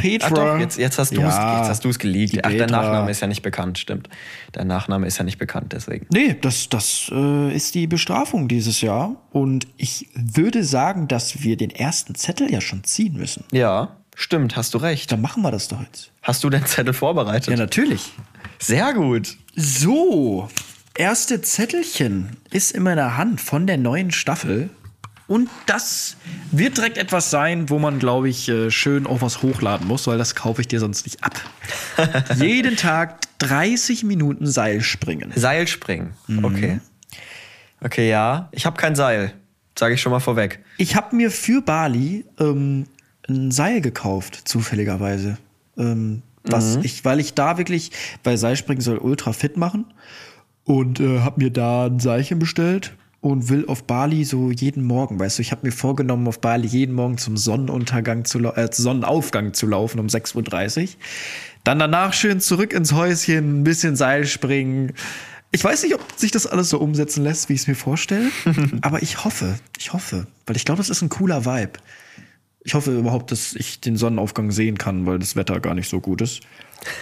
[0.00, 0.28] Petra.
[0.28, 2.38] Ach doch, jetzt, jetzt hast du es Ja, jetzt hast du's geleakt.
[2.42, 2.82] Ach, der Petra.
[2.82, 4.08] Nachname ist ja nicht bekannt, stimmt.
[4.54, 6.06] Der Nachname ist ja nicht bekannt, deswegen.
[6.12, 9.16] Nee, das, das äh, ist die Bestrafung dieses Jahr.
[9.30, 13.44] Und ich würde sagen, dass wir den ersten Zettel ja schon ziehen müssen.
[13.52, 15.12] Ja, stimmt, hast du recht.
[15.12, 16.10] Dann machen wir das doch jetzt.
[16.22, 17.48] Hast du den Zettel vorbereitet?
[17.48, 18.12] Ja, natürlich.
[18.58, 19.36] Sehr gut.
[19.56, 20.48] So,
[20.94, 24.70] erste Zettelchen ist in meiner Hand von der neuen Staffel.
[25.30, 26.16] Und das
[26.50, 30.18] wird direkt etwas sein, wo man, glaube ich, äh, schön auch was hochladen muss, weil
[30.18, 31.40] das kaufe ich dir sonst nicht ab.
[32.34, 35.30] Jeden Tag 30 Minuten Seilspringen.
[35.36, 36.14] Seilspringen.
[36.42, 36.80] Okay.
[37.80, 38.48] Okay, ja.
[38.50, 39.32] Ich habe kein Seil.
[39.78, 40.64] Sage ich schon mal vorweg.
[40.78, 42.86] Ich habe mir für Bali ähm,
[43.28, 45.38] ein Seil gekauft, zufälligerweise.
[45.78, 47.92] Ähm, was ich, weil ich da wirklich,
[48.24, 49.84] weil Seilspringen soll ultra fit machen
[50.64, 55.18] und äh, habe mir da ein Seilchen bestellt und will auf Bali so jeden Morgen,
[55.18, 59.52] weißt du, ich habe mir vorgenommen, auf Bali jeden Morgen zum Sonnenuntergang zu äh, Sonnenaufgang
[59.52, 60.88] zu laufen um 6.30 Uhr.
[61.64, 64.94] Dann danach schön zurück ins Häuschen, ein bisschen Seilspringen.
[65.52, 68.30] Ich weiß nicht, ob sich das alles so umsetzen lässt, wie ich es mir vorstelle,
[68.80, 71.72] aber ich hoffe, ich hoffe, weil ich glaube, das ist ein cooler Vibe.
[72.62, 76.00] Ich hoffe überhaupt, dass ich den Sonnenaufgang sehen kann, weil das Wetter gar nicht so
[76.00, 76.40] gut ist.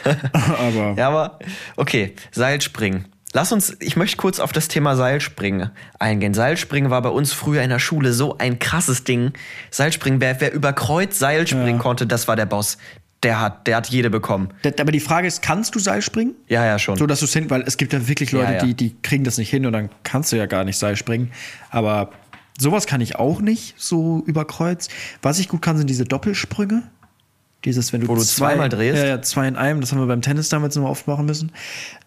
[0.33, 1.39] aber Ja, aber
[1.77, 3.07] okay, Seilspringen.
[3.35, 6.33] Lass uns, ich möchte kurz auf das Thema Seilspringen eingehen.
[6.33, 9.33] Seilspringen war bei uns früher in der Schule so ein krasses Ding.
[9.71, 12.79] Seilspringen, wer, wer über Kreuz Seil springen konnte, das war der Boss.
[13.23, 14.49] Der hat, der hat jede bekommen.
[14.79, 16.37] Aber die Frage ist, kannst du Seil springen?
[16.47, 16.97] Ja, ja, schon.
[16.97, 18.65] So, dass du es hin, weil es gibt ja wirklich Leute, Ja, ja.
[18.65, 21.33] Die, die kriegen das nicht hin und dann kannst du ja gar nicht Seil springen.
[21.71, 22.11] Aber
[22.59, 24.89] sowas kann ich auch nicht, so über Kreuz.
[25.21, 26.85] Was ich gut kann, sind diese Doppelsprünge.
[27.65, 29.03] Dieses, wenn du, Wo du zwei, zweimal drehst?
[29.03, 29.81] Ja, zwei in einem.
[29.81, 31.51] Das haben wir beim Tennis damals noch oft machen müssen.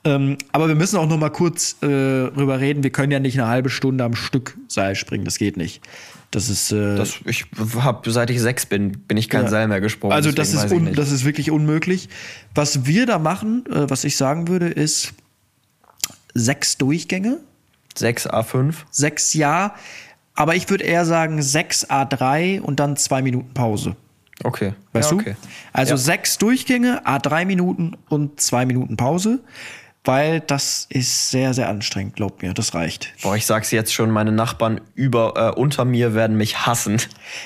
[0.06, 1.88] Ähm, aber wir müssen auch noch mal kurz äh,
[2.30, 2.84] drüber reden.
[2.84, 5.26] Wir können ja nicht eine halbe Stunde am Stück Seil springen.
[5.26, 5.82] Das geht nicht.
[6.32, 9.50] Das ist äh, Das, ich hab, seit ich sechs bin, bin ich kein Ja.
[9.50, 10.14] Seil mehr gesprungen.
[10.14, 12.08] Also das ist, un, das ist wirklich unmöglich.
[12.56, 15.14] Was wir da machen, äh, was ich sagen würde, ist
[16.34, 17.40] sechs Durchgänge,
[17.94, 18.74] Sechs A5.
[18.90, 19.76] sechs ja,
[20.34, 23.98] aber ich würde eher sagen sechs A3 und dann zwei Minuten Pause.
[24.44, 24.74] Okay.
[24.94, 25.36] Weißt ja, okay.
[25.42, 25.48] du?
[25.74, 25.98] Also Ja.
[25.98, 29.40] sechs Durchgänge, A3 Minuten und zwei Minuten Pause,
[30.04, 33.14] weil das ist sehr, sehr anstrengend, glaub mir, das reicht.
[33.22, 36.98] Boah, ich sag's jetzt schon, meine Nachbarn über, äh, unter mir werden mich hassen.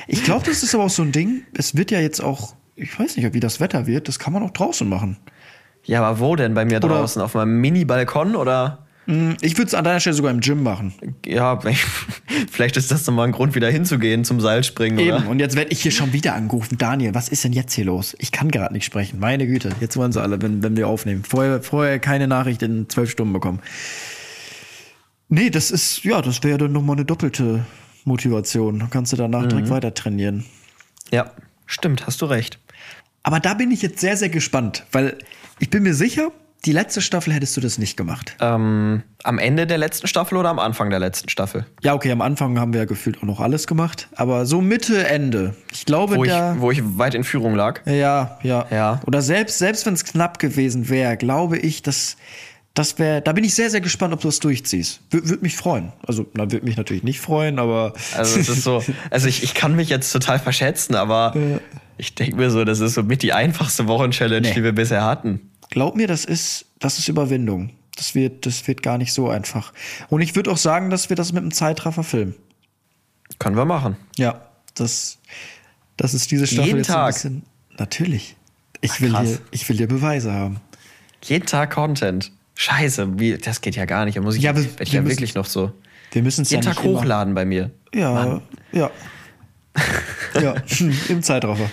[0.07, 2.97] Ich glaube, das ist aber auch so ein Ding, es wird ja jetzt auch, ich
[2.97, 5.17] weiß nicht, wie das Wetter wird, das kann man auch draußen machen.
[5.83, 7.21] Ja, aber wo denn bei mir Oder- draußen?
[7.21, 8.84] Auf meinem Mini-Balkon oder?
[9.07, 10.93] Ich würde es an deiner Stelle sogar im Gym machen.
[11.25, 11.59] Ja,
[12.51, 15.17] vielleicht ist das nochmal ein Grund, wieder hinzugehen zum Seilspringen, Eben.
[15.17, 15.29] oder?
[15.29, 16.77] Und jetzt werde ich hier schon wieder angerufen.
[16.79, 18.15] Daniel, was ist denn jetzt hier los?
[18.19, 19.19] Ich kann gerade nicht sprechen.
[19.19, 19.69] Meine Güte.
[19.79, 21.23] Jetzt wollen sie alle, wenn, wenn wir aufnehmen.
[21.23, 23.59] Vorher, vorher keine Nachricht in zwölf Stunden bekommen.
[25.29, 27.65] Nee, das ist, ja, das wäre dann nochmal eine doppelte
[28.05, 28.79] Motivation.
[28.79, 30.45] Dann kannst du danach direkt weiter trainieren.
[31.11, 31.31] Ja,
[31.67, 32.59] stimmt, hast du recht.
[33.21, 35.17] Aber da bin ich jetzt sehr, sehr gespannt, weil
[35.59, 36.31] ich bin mir sicher,
[36.65, 38.35] die letzte Staffel hättest du das nicht gemacht.
[38.39, 41.65] Ähm, am Ende der letzten Staffel oder am Anfang der letzten Staffel?
[41.83, 44.07] Ja, okay, am Anfang haben wir ja gefühlt auch noch alles gemacht.
[44.15, 45.55] Aber so Mitte, Ende.
[45.71, 47.81] Ich glaube, Wo ich, wo ich weit in Führung lag.
[47.85, 48.65] Ja, ja.
[48.71, 49.01] Ja.
[49.05, 52.17] Oder selbst, selbst wenn es knapp gewesen wäre, glaube ich, dass
[52.73, 53.21] das wäre.
[53.21, 54.99] Da bin ich sehr, sehr gespannt, ob du das durchziehst.
[55.09, 55.93] Würde würd mich freuen.
[56.05, 57.93] Also, na, würde mich natürlich nicht freuen, aber.
[58.17, 61.33] Also es ist so, also ich, ich kann mich jetzt total verschätzen, aber
[61.97, 64.53] ich denke mir so, das ist so mit die einfachste Wochenchallenge, Nee.
[64.53, 65.51] die wir bisher hatten.
[65.75, 67.71] Glaub mir, das ist, das ist Überwindung.
[67.97, 69.73] Das wird, das wird gar nicht so einfach.
[70.09, 72.33] Und ich würde auch sagen, dass wir das mit einem Zeitraffer filmen.
[73.39, 73.97] Können wir machen.
[74.15, 74.39] Ja,
[74.75, 75.17] das,
[75.97, 77.07] das ist diese Staffel Jeden jetzt Tag?
[77.07, 77.43] ein bisschen.
[77.77, 78.37] Natürlich.
[78.79, 79.27] Ich will, krass.
[79.27, 80.61] hier, ich will hier Beweise haben.
[81.23, 82.31] Jeden Tag Content.
[82.55, 84.15] Scheiße, wie, das geht ja gar nicht.
[84.15, 85.73] Da muss ich, Ja, wir- ich wir ja müssen- wirklich noch so
[86.13, 87.69] Wir müssen es ja jeden nicht Tag immer- hochladen bei mir.
[87.93, 88.41] Ja, Mann.
[88.71, 88.91] ja.
[90.41, 90.55] ja,
[91.09, 91.69] im Zeitraffer.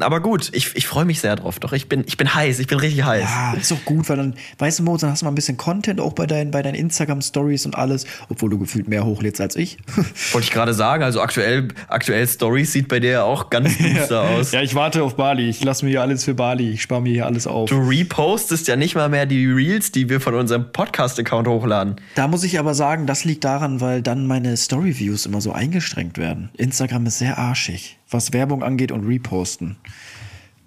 [0.00, 1.58] Aber gut, ich, ich freue mich sehr drauf.
[1.58, 3.22] Doch ich bin, ich bin heiß, ich bin richtig heiß.
[3.22, 5.58] Ja, ist auch gut, weil dann, weißt du, Mo, dann hast du mal ein bisschen
[5.58, 9.54] Content auch bei deinen, bei deinen Instagram-Stories und alles, obwohl du gefühlt mehr hochlädst als
[9.54, 9.76] ich.
[10.32, 14.22] Wollte ich gerade sagen, also aktuell, aktuell Stories sieht bei dir ja auch ganz düster
[14.22, 14.52] aus.
[14.52, 15.50] Ja, ich warte auf Bali.
[15.50, 16.70] Ich lasse mir hier alles für Bali.
[16.70, 17.68] Ich spare mir hier alles auf.
[17.68, 21.96] Du repostest ja nicht mal mehr die Reels, die wir von unserem Podcast-Account hochladen.
[22.14, 26.16] Da muss ich aber sagen, das liegt daran, weil dann meine Story-Views immer so eingeschränkt
[26.16, 26.48] werden.
[26.56, 29.76] Instagram ist sehr arschig, was Werbung angeht und Reposten.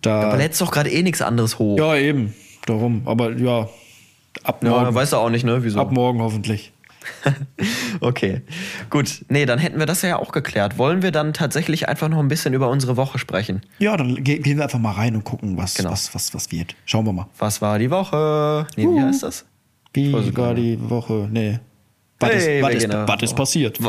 [0.02, 1.78] Da, Aber lädst doch gerade eh nichts anderes hoch.
[1.78, 2.34] ja, eben.
[2.66, 3.02] Darum.
[3.06, 3.70] Aber ja,
[4.44, 5.64] ab Ja, morgen, weißt du auch nicht, ne?
[5.64, 5.80] Wieso?
[5.80, 6.72] ab morgen hoffentlich.
[8.02, 8.42] Okay,
[8.90, 9.24] gut.
[9.30, 10.78] Nee, dann hätten wir das ja auch geklärt.
[10.78, 13.62] Wollen wir dann tatsächlich einfach noch ein bisschen über unsere Woche sprechen?
[13.80, 15.92] Ja, dann ge gehen wir einfach mal rein und gucken, was, Genau.
[15.92, 16.76] was, was, was wird.
[16.86, 17.28] Schauen wir mal.
[17.38, 18.68] Was war die Woche?
[18.76, 19.46] Nee, wie heißt das?
[19.94, 21.30] Wie war die Woche?
[21.32, 21.60] Nee.
[22.20, 23.80] Was, Hey, ist, ist, gehen da- was ist passiert?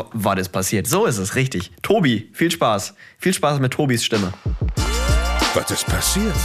[0.51, 0.87] Passiert?
[0.87, 1.71] So ist es, richtig.
[1.81, 2.93] Tobi, viel Spaß.
[3.19, 4.33] Viel Spaß mit Tobis Stimme.
[5.53, 6.35] Was ist passiert?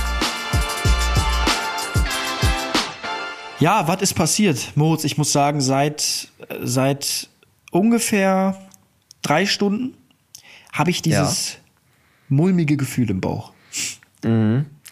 [3.59, 4.73] Ja, was ist passiert?
[4.75, 6.29] Moritz, ich muss sagen, seit,
[6.63, 7.29] seit
[7.71, 8.57] ungefähr
[9.23, 9.95] drei Stunden
[10.73, 11.59] habe ich dieses
[12.29, 13.53] mulmige Gefühl im Bauch.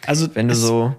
[0.06, 0.94] Also Wenn du es- so,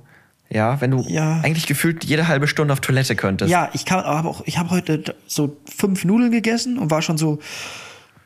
[0.52, 1.40] ja, wenn du Ja.
[1.42, 3.50] eigentlich gefühlt jede halbe Stunde auf Toilette könntest.
[3.50, 7.18] Ja, ich kann aber auch, ich habe heute so fünf Nudeln gegessen und war schon
[7.18, 7.40] so,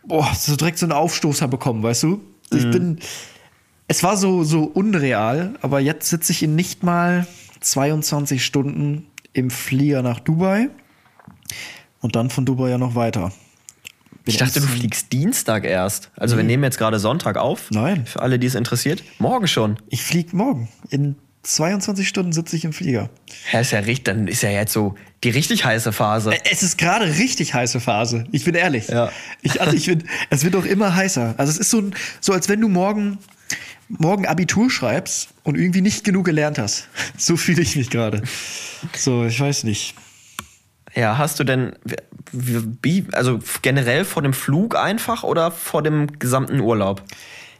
[0.03, 2.07] boah, so direkt so einen Aufstoßer bekommen, weißt du?
[2.51, 2.57] Mhm.
[2.57, 2.99] Ich bin,
[3.87, 7.27] es war so, so unreal, aber jetzt sitze ich in nicht mal
[7.61, 10.69] 22 Stunden im Flieger nach Dubai
[12.01, 13.31] und dann von Dubai ja noch weiter.
[14.23, 16.09] Bin Ich dachte, du fliegst Dienstag erst.
[16.15, 17.69] Also wir nehmen jetzt gerade Sonntag auf.
[17.69, 18.07] Nein.
[18.07, 19.03] Für alle, die es interessiert.
[19.19, 19.77] Morgen schon.
[19.89, 20.67] Ich fliege morgen.
[20.89, 23.09] In 22 Stunden sitze ich im Flieger.
[23.49, 26.33] Hä, ist ja richtig, dann ist ja jetzt so die richtig heiße Phase.
[26.49, 28.25] Es ist gerade richtig heiße Phase.
[28.31, 28.87] Ich bin ehrlich.
[28.87, 29.11] Ja.
[29.41, 31.35] Ich, also ich bin, es wird auch immer heißer.
[31.37, 33.19] Also es ist so, ein, so als wenn du morgen,
[33.87, 36.87] morgen Abitur schreibst und irgendwie nicht genug gelernt hast.
[37.17, 38.23] So fühle ich mich gerade.
[38.97, 39.93] So, ich weiß nicht.
[40.95, 41.75] Ja, hast du denn,
[42.31, 47.03] wie, wie- also generell vor dem Flug einfach oder vor dem gesamten Urlaub?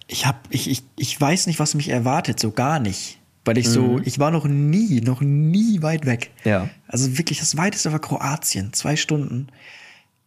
[0.07, 3.19] Ich hab, ich, ich, ich weiß nicht, was mich erwartet, so gar nicht.
[3.45, 6.31] Weil ich so, ich war noch nie, noch nie weit weg.
[6.43, 6.67] Ja.
[6.87, 9.47] Also wirklich, das weiteste war Kroatien, zwei Stunden.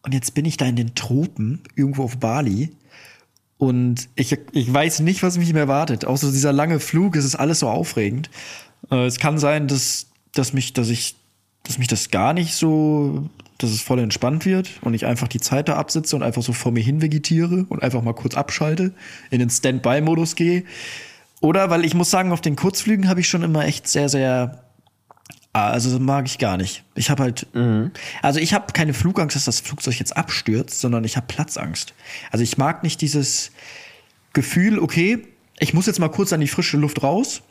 [0.02, 2.70] Und jetzt bin ich da in den Tropen, irgendwo auf Bali.
[3.59, 6.07] Und ich, ich weiß nicht, was mich mehr erwartet.
[6.09, 8.31] So dieser lange Flug, es ist alles so aufregend.
[8.90, 11.16] Äh, es kann sein, dass, dass mich, dass ich,
[11.64, 13.28] dass mich das gar nicht so,
[13.59, 16.52] dass es voll entspannt wird und ich einfach die Zeit da absitze und einfach so
[16.52, 18.92] vor mir hin vegetiere und einfach mal kurz abschalte,
[19.31, 20.62] in den Standby-Modus gehe.
[21.40, 24.64] Oder weil ich muss sagen, auf den Kurzflügen habe ich schon immer echt sehr, sehr
[25.53, 26.85] Ah, Also mag ich gar nicht.
[26.94, 27.46] Ich habe halt,
[28.22, 31.94] also ich habe keine Flugangst, dass das Flugzeug jetzt abstürzt, sondern ich habe Platzangst.
[32.31, 33.51] Also ich mag nicht dieses
[34.35, 35.27] Gefühl, okay,
[35.59, 37.42] ich muss jetzt mal kurz an die frische Luft raus,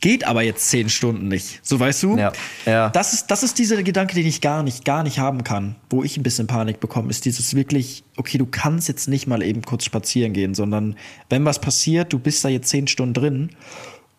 [0.00, 1.60] geht aber jetzt zehn Stunden nicht.
[1.62, 2.16] So weißt du?
[2.16, 2.32] Ja,
[2.66, 2.90] ja.
[2.90, 6.02] Das ist, das ist dieser Gedanke, den ich gar nicht, gar nicht haben kann, wo
[6.02, 9.62] ich ein bisschen Panik bekomme, ist dieses wirklich, okay, du kannst jetzt nicht mal eben
[9.62, 10.96] kurz spazieren gehen, sondern
[11.30, 13.50] wenn was passiert, du bist da jetzt zehn Stunden drin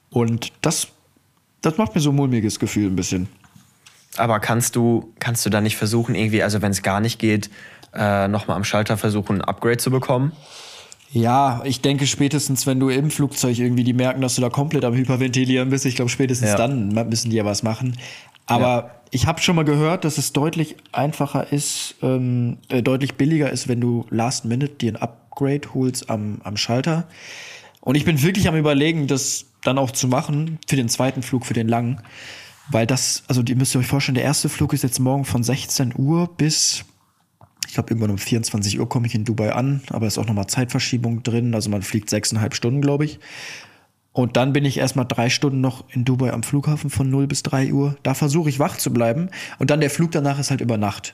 [0.10, 0.88] und das,
[1.62, 3.30] das macht mir so ein mulmiges Gefühl ein bisschen.
[4.18, 7.52] Aber kannst du, kannst du da nicht versuchen, irgendwie, also wenn es gar nicht geht,
[7.94, 10.32] äh, nochmal am Schalter versuchen, ein Upgrade zu bekommen?
[11.12, 14.84] Ja, ich denke spätestens, wenn du im Flugzeug irgendwie die merken, dass du da komplett
[14.84, 16.58] am Hyperventilieren bist, ich glaube spätestens Ja.
[16.58, 17.98] dann müssen die ja was machen.
[18.46, 23.52] Aber ich habe schon mal gehört, dass es deutlich einfacher ist, ähm, äh, deutlich billiger
[23.52, 27.08] ist, wenn du Last Minute dir ein Upgrade holst am, am Schalter.
[27.82, 31.46] Und ich bin wirklich am überlegen, das dann auch zu machen für den zweiten Flug,
[31.46, 32.02] für den langen.
[32.70, 35.94] Weil das, also ihr müsst euch vorstellen, der erste Flug ist jetzt morgen von 16
[35.98, 36.84] Uhr bis
[37.68, 40.48] ich glaube, irgendwann um 24 Uhr komme ich in Dubai an, aber ist auch nochmal
[40.48, 41.54] Zeitverschiebung drin.
[41.54, 43.20] Also man fliegt sechseinhalb Stunden, glaube ich.
[44.14, 47.44] Und dann bin ich erstmal drei Stunden noch in Dubai am Flughafen von 0 bis
[47.44, 47.98] 3 Uhr.
[48.02, 49.30] Da versuche ich wach zu bleiben.
[49.60, 51.14] Und dann der Flug danach ist halt über Nacht.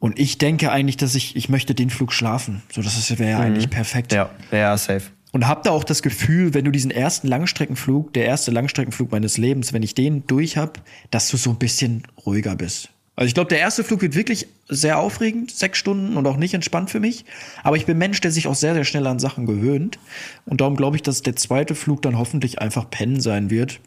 [0.00, 2.62] Und ich denke eigentlich, dass ich, ich möchte den Flug schlafen.
[2.72, 4.12] So, das wäre ja eigentlich perfekt.
[4.12, 5.02] Ja, ja, safe.
[5.30, 9.36] Und hab da auch das Gefühl, wenn du diesen ersten Langstreckenflug, der erste Langstreckenflug meines
[9.36, 12.90] Lebens, wenn ich den durch hab, dass du so ein bisschen ruhiger bist.
[13.18, 16.54] Also ich glaube, der erste Flug wird wirklich sehr aufregend, sechs Stunden und auch nicht
[16.54, 17.24] entspannt für mich.
[17.64, 19.98] Aber ich bin Mensch, der sich auch sehr, sehr schnell an Sachen gewöhnt.
[20.46, 23.80] Und darum glaube ich, dass der zweite Flug dann hoffentlich einfach pennen sein wird.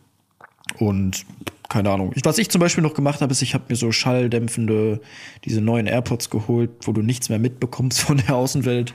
[0.80, 1.26] Und
[1.70, 2.14] keine Ahnung.
[2.26, 5.00] Was ich zum Beispiel noch gemacht habe, ist, ich habe mir so schalldämpfende,
[5.46, 8.94] diese neuen AirPods geholt, wo du nichts mehr mitbekommst von der Außenwelt.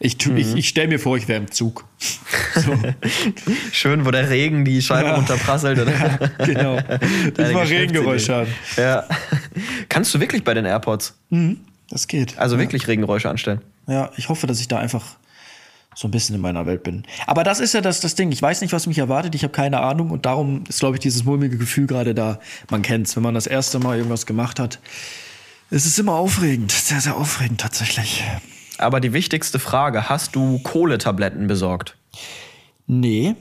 [0.00, 1.84] Ich, tu- ich, ich stelle mir vor, ich wäre im Zug.
[2.56, 2.72] So.
[3.70, 5.14] Schön, wo der Regen die Scheibe Ja.
[5.16, 5.78] runterprasselt.
[5.78, 5.92] Oder?
[6.46, 6.76] genau.
[7.34, 7.76] Deine mal Geschäftsidee.
[7.76, 8.48] Regengeräusche haben.
[8.78, 9.04] Ja.
[9.96, 11.14] Kannst du wirklich bei den AirPods?
[11.88, 12.36] Das geht.
[12.36, 13.62] Also wirklich Regengeräusche anstellen?
[13.86, 15.16] Ja, ich hoffe, dass ich da einfach
[15.94, 17.04] so ein bisschen in meiner Welt bin.
[17.26, 18.30] Aber das ist ja das, das Ding.
[18.30, 19.34] Ich weiß nicht, was mich erwartet.
[19.34, 20.10] Ich habe keine Ahnung.
[20.10, 22.40] Und darum ist, glaube ich, dieses mulmige Gefühl gerade da.
[22.70, 24.80] Man kennt's, wenn man das erste Mal irgendwas gemacht hat.
[25.70, 26.72] Es ist immer aufregend.
[26.72, 28.22] Sehr, sehr aufregend tatsächlich.
[28.76, 31.96] Aber die wichtigste Frage, hast du Kohletabletten besorgt?
[32.86, 33.34] Nee.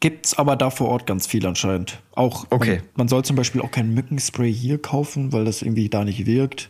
[0.00, 2.00] Gibt's aber da vor Ort ganz viel anscheinend.
[2.14, 2.76] Auch Okay.
[2.76, 6.26] Man, man soll zum Beispiel auch kein Mückenspray hier kaufen, weil das irgendwie da nicht
[6.26, 6.68] wirkt.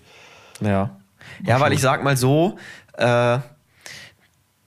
[0.61, 0.91] Ja.
[1.45, 2.57] Ja, weil ich sag mal so,
[2.95, 3.39] äh,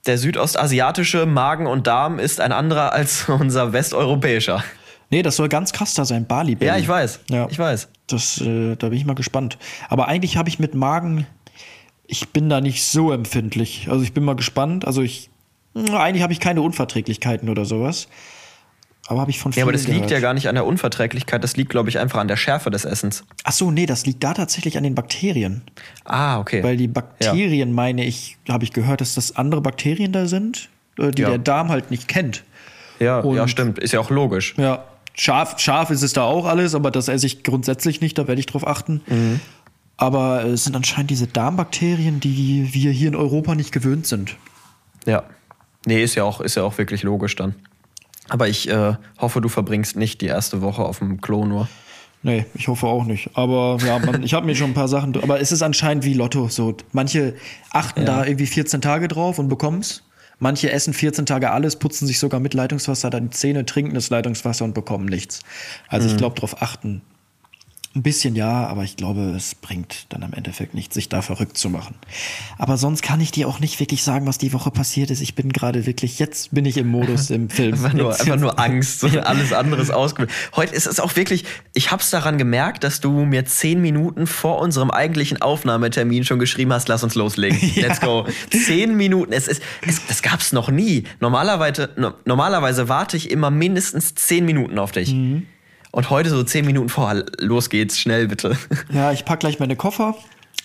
[0.06, 4.62] der südostasiatische Magen und Darm ist ein anderer als unser westeuropäischer.
[5.10, 6.26] Nee, das soll ganz krass da sein.
[6.26, 6.56] Bali.
[6.60, 7.20] Ja, ich weiß.
[7.28, 7.46] Ja.
[7.50, 7.88] Ich weiß.
[8.06, 9.58] Das, äh, da bin ich mal gespannt.
[9.88, 11.26] Aber eigentlich habe ich mit Magen,
[12.06, 13.88] ich bin da nicht so empfindlich.
[13.90, 14.86] Also ich bin mal gespannt.
[14.86, 15.30] Also ich,
[15.74, 18.08] eigentlich habe ich keine Unverträglichkeiten oder sowas.
[19.08, 20.10] Aber habe ich von Ja, aber das liegt gehört.
[20.12, 22.84] ja gar nicht an der Unverträglichkeit, das liegt, glaube ich, einfach an der Schärfe des
[22.84, 23.24] Essens.
[23.44, 25.62] Ach so, nee, das liegt da tatsächlich an den Bakterien.
[26.04, 26.62] Ah, okay.
[26.62, 31.10] Weil die Bakterien, meine ich, habe ich gehört, dass das andere Bakterien da sind, äh,
[31.10, 31.30] die Ja.
[31.30, 32.44] der Darm halt nicht kennt.
[33.00, 33.80] ja, und- ja, stimmt.
[33.80, 34.54] Ist ja auch logisch.
[34.56, 34.84] Ja,
[35.14, 38.38] scharf, scharf ist es da auch alles, aber das esse ich grundsätzlich nicht, da werde
[38.38, 39.00] ich drauf achten.
[39.08, 39.40] Mhm.
[39.96, 44.36] Aber es sind anscheinend diese Darmbakterien, die wir hier in Europa nicht gewöhnt sind.
[45.06, 45.24] Ja.
[45.86, 47.56] Nee, ist ja auch, ist ja auch wirklich logisch dann.
[48.28, 51.68] Aber ich äh, hoffe, du verbringst nicht die erste Woche auf dem Klo nur.
[52.22, 53.30] Nee, ich hoffe auch nicht.
[53.34, 55.20] Aber ja, man, ich habe mir schon ein paar Sachen.
[55.22, 56.48] Aber es ist anscheinend wie Lotto.
[56.48, 57.34] So, manche
[57.72, 58.06] achten Ja.
[58.06, 60.04] da irgendwie 14 Tage drauf und bekommen's.
[60.38, 64.10] Manche essen 14 Tage alles, putzen sich sogar mit Leitungswasser dann die Zähne, trinken das
[64.10, 65.40] Leitungswasser und bekommen nichts.
[65.88, 67.02] Also ich glaube, darauf achten.
[67.94, 71.58] Ein bisschen ja, aber ich glaube, es bringt dann am Endeffekt nichts, sich da verrückt
[71.58, 71.94] zu machen.
[72.56, 75.20] Aber sonst kann ich dir auch nicht wirklich sagen, was die Woche passiert ist.
[75.20, 77.74] Ich bin gerade wirklich, jetzt bin ich im Modus im Film.
[77.74, 79.00] Einfach nur, einfach nur Angst.
[79.00, 80.34] So alles andere ist ausgebildet.
[80.56, 84.26] Heute ist es auch wirklich, ich habe es daran gemerkt, dass du mir zehn Minuten
[84.26, 87.60] vor unserem eigentlichen Aufnahmetermin schon geschrieben hast, lass uns loslegen.
[87.76, 88.26] Let's go.
[88.50, 89.34] Zehn Minuten.
[89.34, 91.04] Es ist, es, das gab's noch nie.
[91.20, 95.14] Normalerweise, no, normalerweise warte ich immer mindestens zehn Minuten auf dich.
[95.92, 98.56] Und heute so zehn Minuten vorher, los geht's, schnell bitte.
[98.92, 100.16] Ja, ich pack gleich meine Koffer.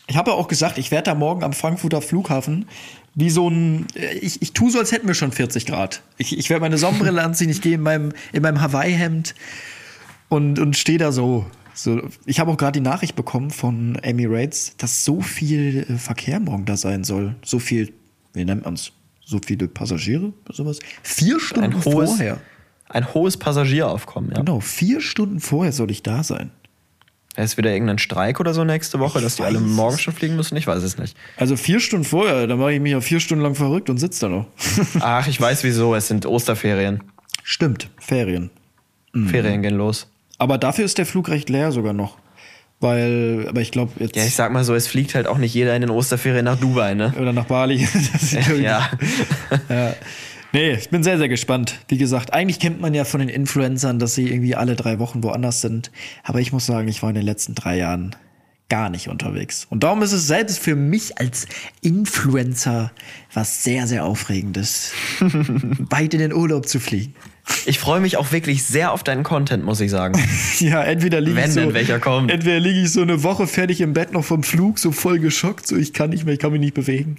[0.08, 2.66] Ich habe ja auch gesagt, ich werde da morgen am Frankfurter Flughafen
[3.14, 3.88] wie so ein.
[4.22, 6.02] Ich, ich tue so, als hätten wir schon 40 Grad.
[6.18, 9.36] Ich, ich werde meine Sonnenbrille anziehen, ich gehe in meinem, in meinem Hawaii-Hemd
[10.30, 11.46] und, und stehe da so.
[11.74, 12.10] so.
[12.26, 16.66] Ich habe auch gerade die Nachricht bekommen von Emirates, dass so viel äh, Verkehr morgen
[16.66, 17.36] da sein soll.
[17.44, 17.92] So viel,
[18.34, 18.92] wie nennt man's?
[19.26, 20.80] So viele Passagiere, sowas.
[21.04, 22.40] Vier Stunden Ein hohes, vorher.
[22.90, 24.38] Ein hohes Passagieraufkommen, ja.
[24.38, 26.52] Genau, vier Stunden vorher soll ich da sein.
[27.36, 30.58] Ist wieder irgendein Streik oder so nächste Woche, dass die alle morgen schon fliegen müssen?
[30.58, 31.16] Ich weiß es nicht.
[31.36, 34.22] Also vier Stunden vorher, dann mache ich mich ja vier Stunden lang verrückt und sitze
[34.22, 34.48] da noch.
[35.02, 37.04] Ach, ich weiß wieso, es sind Osterferien.
[37.44, 38.50] Stimmt, Ferien.
[39.14, 39.28] Mhm.
[39.28, 40.08] Ferien gehen los.
[40.40, 42.18] Aber dafür ist der Flug recht leer sogar noch.
[42.80, 44.16] Weil, aber ich glaube jetzt.
[44.16, 46.60] Ja, ich sag mal so, es fliegt halt auch nicht jeder in den Osterferien nach
[46.60, 47.14] Dubai, ne?
[47.20, 47.88] oder nach Bali.
[48.60, 48.90] Ja.
[49.70, 49.94] ja.
[50.54, 51.80] Nee, ich bin sehr, sehr gespannt.
[51.88, 55.24] Wie gesagt, eigentlich kennt man ja von den Influencern, dass sie irgendwie alle drei Wochen
[55.24, 55.92] woanders sind.
[56.24, 58.16] Aber ich muss sagen, ich war in den letzten drei Jahren
[58.70, 59.66] gar nicht unterwegs.
[59.70, 61.48] Und darum ist es selbst für mich als
[61.82, 62.92] Influencer
[63.34, 67.14] was sehr, sehr Aufregendes, weit in den Urlaub zu fliegen.
[67.66, 70.22] Ich freue mich auch wirklich sehr auf deinen Content, muss ich sagen.
[70.60, 74.26] Ja, entweder liege ich so, entweder liege ich so eine Woche fertig im Bett noch
[74.26, 77.18] vom Flug, so voll geschockt, so ich kann nicht mehr, ich kann mich nicht bewegen.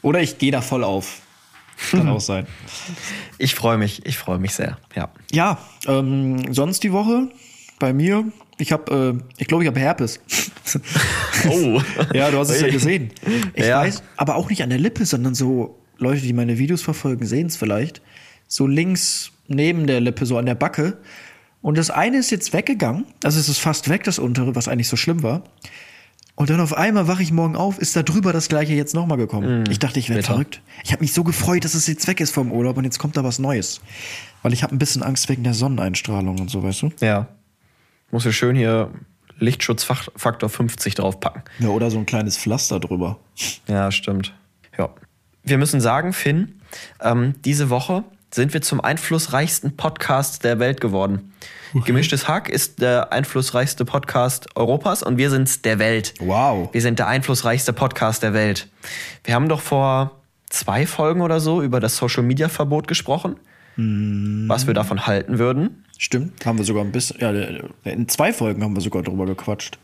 [0.00, 1.22] Oder ich gehe da voll auf.
[1.90, 2.46] Kann auch sein.
[3.38, 4.78] Ich freue mich, ich freue mich sehr.
[4.96, 5.10] Ja.
[5.32, 7.28] Ja, ähm, sonst die Woche
[7.78, 8.24] bei mir,
[8.58, 10.20] ich habe, äh, ich glaube, ich habe Herpes.
[11.48, 11.80] Oh.
[12.12, 13.10] ja, du hast es ja gesehen.
[13.54, 13.78] Ich Ja.
[13.80, 17.46] weiß, aber auch nicht an der Lippe, sondern so Leute, die meine Videos verfolgen, sehen
[17.46, 18.02] es vielleicht.
[18.48, 20.98] So links neben der Lippe, so an der Backe.
[21.62, 23.06] Und das eine ist jetzt weggegangen.
[23.24, 25.42] Also es ist fast weg, das untere, was eigentlich so schlimm war.
[26.38, 29.18] Und dann auf einmal wache ich morgen auf, ist da drüber das gleiche jetzt nochmal
[29.18, 29.64] gekommen.
[29.70, 30.62] ich dachte, ich werde verrückt.
[30.84, 33.16] Ich habe mich so gefreut, dass es jetzt weg ist vom Urlaub und jetzt kommt
[33.16, 33.80] da was Neues.
[34.42, 36.90] Weil ich habe ein bisschen Angst wegen der Sonneneinstrahlung und so, weißt du?
[37.00, 37.26] Ja.
[38.12, 38.92] Muss ja schön hier
[39.40, 41.42] Lichtschutzfaktor 50 draufpacken.
[41.58, 43.18] Ja, oder so ein kleines Pflaster drüber.
[43.66, 44.32] Ja, stimmt.
[44.78, 44.90] Ja.
[45.42, 46.60] Wir müssen sagen, Finn,
[47.00, 51.32] ähm, diese Woche sind wir zum einflussreichsten Podcast der Welt geworden.
[51.84, 56.14] Gemischtes Hack ist der einflussreichste Podcast Europas und wir sind's der Welt.
[56.18, 56.68] Wow.
[56.72, 58.68] Wir sind der einflussreichste Podcast der Welt.
[59.24, 63.36] Wir haben doch vor zwei Folgen oder so über das Social Media Verbot gesprochen,
[63.76, 65.84] was wir davon halten würden.
[65.98, 67.30] Stimmt, haben wir sogar ein bisschen, ja,
[67.90, 69.78] in zwei Folgen haben wir sogar drüber gequatscht.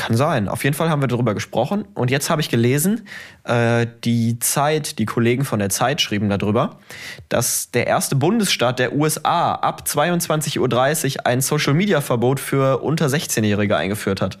[0.00, 0.48] Kann sein.
[0.48, 1.84] Auf jeden Fall haben wir darüber gesprochen.
[1.92, 3.06] Und jetzt habe ich gelesen,
[3.44, 6.78] äh, die Zeit, die Kollegen von der Zeit schrieben darüber,
[7.28, 10.58] dass der erste Bundesstaat der USA ab 22.30
[11.18, 14.38] Uhr ein Social-Media-Verbot für unter 16-Jährige eingeführt hat.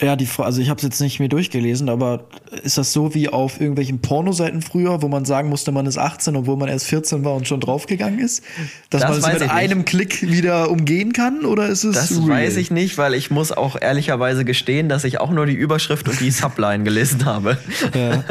[0.00, 2.24] Ja, die also ich habe es jetzt nicht mehr durchgelesen, aber
[2.62, 6.36] ist das so wie auf irgendwelchen Pornoseiten früher, wo man sagen musste, man ist 18,
[6.36, 8.42] obwohl man erst 14 war und schon draufgegangen ist?
[8.90, 9.50] Dass Das man es mit ich nicht.
[9.52, 11.44] einem Klick wieder umgehen kann?
[11.44, 11.94] Oder ist es.
[11.94, 12.28] Das real?
[12.28, 16.08] weiß ich nicht, weil ich muss auch ehrlicherweise gestehen, dass ich auch nur die Überschrift
[16.08, 17.58] und die Subline gelesen habe.
[17.94, 18.24] Ja.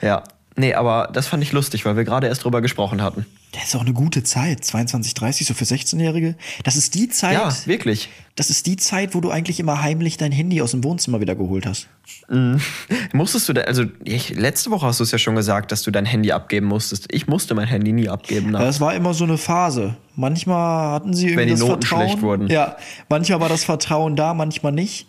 [0.02, 0.22] ja.
[0.56, 3.24] Nee, aber das fand ich lustig, weil wir gerade erst drüber gesprochen hatten.
[3.52, 4.64] Das ist auch eine gute Zeit.
[4.64, 6.36] 22, 30, so für 16-Jährige.
[6.64, 7.34] Das ist die Zeit.
[7.34, 8.08] Ja, wirklich.
[8.36, 11.34] Das ist die Zeit, wo du eigentlich immer heimlich dein Handy aus dem Wohnzimmer wieder
[11.34, 11.88] geholt hast.
[13.12, 15.90] Musstest du da, also ich, letzte Woche hast du es ja schon gesagt, dass du
[15.90, 17.06] dein Handy abgeben musstest.
[17.10, 18.50] Ich musste mein Handy nie abgeben.
[18.52, 18.60] Nach.
[18.60, 19.96] Das war immer so eine Phase.
[20.14, 22.08] Manchmal hatten sie irgendwie Wenn die das Noten Vertrauen.
[22.08, 22.48] schlecht wurden.
[22.48, 22.76] Ja,
[23.08, 25.06] manchmal war das Vertrauen da, manchmal nicht.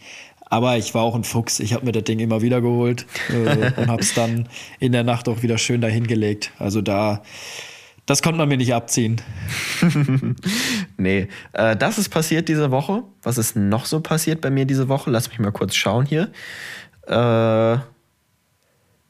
[0.51, 1.61] Aber ich war auch ein Fuchs.
[1.61, 5.03] Ich habe mir das Ding immer wieder geholt äh, und habe es dann in der
[5.05, 6.51] Nacht auch wieder schön dahin gelegt.
[6.59, 7.21] Also da,
[8.05, 9.21] das konnte man mir nicht abziehen.
[10.97, 13.03] Nee, äh, das ist passiert diese Woche.
[13.23, 15.09] Was ist noch so passiert bei mir diese Woche?
[15.09, 16.29] Lass mich mal kurz schauen hier.
[17.07, 17.75] Äh,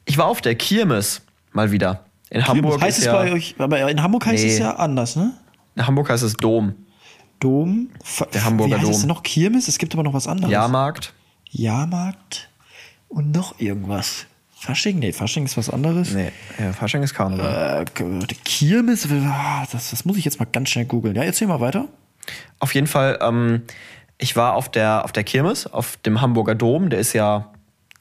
[0.06, 1.22] ich war auf der Kirmes
[1.52, 2.04] mal wieder.
[2.30, 4.50] In Hamburg heißt es ja, bei euch, aber in Hamburg heißt Nee.
[4.52, 5.32] es ja anders, ne?
[5.74, 6.74] In Hamburg heißt es Dom.
[7.40, 7.90] Dom.
[8.32, 9.00] Der Hamburger Wie heißt es Dom.
[9.00, 9.22] denn noch?
[9.22, 9.68] Kirmes?
[9.68, 10.50] Es gibt aber noch was anderes.
[10.50, 11.12] Jahrmarkt.
[11.52, 12.48] Jahrmarkt
[13.08, 14.26] und noch irgendwas.
[14.58, 15.00] Fasching?
[15.00, 16.12] Nee, Fasching ist was anderes.
[16.12, 17.84] Nee, ja, Fasching ist Karneval.
[17.84, 21.16] Äh, Kirmes, ah, das, das muss ich jetzt mal ganz schnell googeln.
[21.16, 21.88] Ja, erzähl mal weiter.
[22.58, 23.62] Auf jeden Fall, ähm,
[24.18, 26.90] ich war auf der, auf der Kirmes, auf dem Hamburger Dom.
[26.90, 27.51] Der ist ja,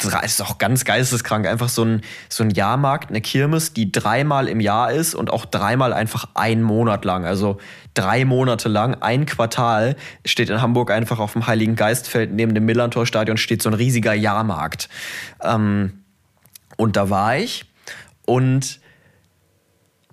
[0.04, 1.48] das ist auch ganz geisteskrank.
[1.48, 5.46] Einfach so ein, so ein Jahrmarkt, eine Kirmes, die dreimal im Jahr ist und auch
[5.46, 7.26] dreimal einfach ein Monat lang.
[7.26, 7.58] Also
[7.94, 9.96] drei Monate lang, ein Quartal
[10.26, 14.14] steht in Hamburg einfach auf dem Heiligen Geistfeld neben dem Millantor-Stadion steht so ein riesiger
[14.14, 14.90] Jahrmarkt.
[15.42, 16.04] Ähm,
[16.78, 17.66] und da war ich
[18.26, 18.80] und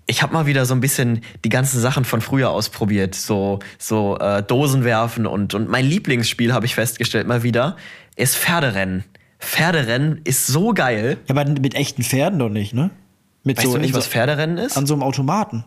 [0.06, 4.18] ich habe mal wieder so ein bisschen die ganzen Sachen von früher ausprobiert, so so
[4.18, 7.76] äh, Dosen werfen und und mein Lieblingsspiel habe ich festgestellt mal wieder
[8.16, 9.04] ist Pferderennen.
[9.38, 11.18] Pferderennen ist so geil.
[11.26, 12.90] Ja, aber mit echten Pferden doch nicht, ne?
[13.44, 14.76] Mit Weißt du nicht, was Pferderennen ist?
[14.76, 15.64] An so einem Automaten.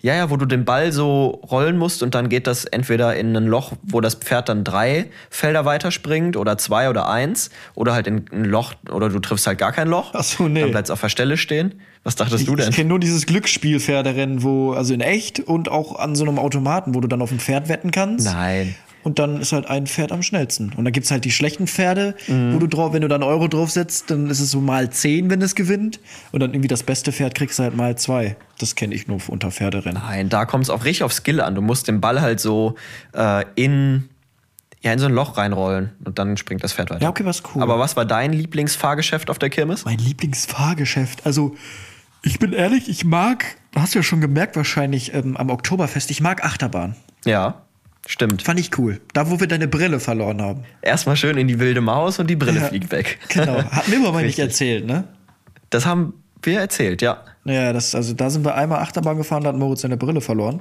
[0.00, 3.36] Ja, ja, wo du den Ball so rollen musst und dann geht das entweder in
[3.36, 8.06] ein Loch, wo das Pferd dann drei Felder weiterspringt oder zwei oder eins oder halt
[8.06, 10.12] in ein Loch oder du triffst halt gar kein Loch.
[10.14, 10.60] Ach so, nee.
[10.60, 11.80] Dann bleibst auf der Stelle stehen.
[12.04, 12.68] Was dachtest du denn?
[12.68, 16.94] Ich kenne nur dieses Glücksspiel-Pferderennen, wo, also in echt und auch an so einem Automaten,
[16.94, 18.24] wo du dann auf ein Pferd wetten kannst.
[18.24, 18.76] Nein.
[19.08, 20.70] Und dann ist halt ein Pferd am schnellsten.
[20.76, 22.52] Und dann gibt's halt die schlechten Pferde, Mhm.
[22.54, 25.30] wo du drauf, wenn du da einen Euro draufsetzt, dann ist es so mal 10,
[25.30, 25.98] wenn es gewinnt.
[26.30, 28.36] Und dann irgendwie das beste Pferd kriegst du halt mal zwei.
[28.58, 30.02] Das kenne ich nur unter Pferderennen.
[30.02, 31.54] Nein, da kommt es auch richtig auf Skill an.
[31.54, 32.74] Du musst den Ball halt so
[33.14, 34.10] äh, in,
[34.82, 37.02] ja, in so ein Loch reinrollen und dann springt das Pferd weiter.
[37.02, 37.62] Ja, okay, was cool.
[37.62, 39.86] Aber was war dein Lieblingsfahrgeschäft auf der Kirmes?
[39.86, 41.24] Mein Lieblingsfahrgeschäft.
[41.24, 41.56] Also,
[42.22, 46.20] ich bin ehrlich, ich mag, hast du ja schon gemerkt wahrscheinlich ähm, am Oktoberfest, ich
[46.20, 46.94] mag Achterbahn.
[47.24, 47.62] Ja,
[48.08, 48.42] stimmt.
[48.42, 49.00] Fand ich cool.
[49.12, 50.64] Da, wo wir deine Brille verloren haben.
[50.82, 52.66] Erstmal schön in die wilde Maus und die Brille Ja.
[52.68, 53.18] fliegt weg.
[53.28, 53.62] Genau.
[53.62, 55.04] Hat mir aber mal nicht erzählt, ne?
[55.70, 57.22] Das haben wir erzählt, ja.
[57.44, 60.60] Ja, das, also da sind wir einmal Achterbahn gefahren, da hat Moritz seine Brille verloren.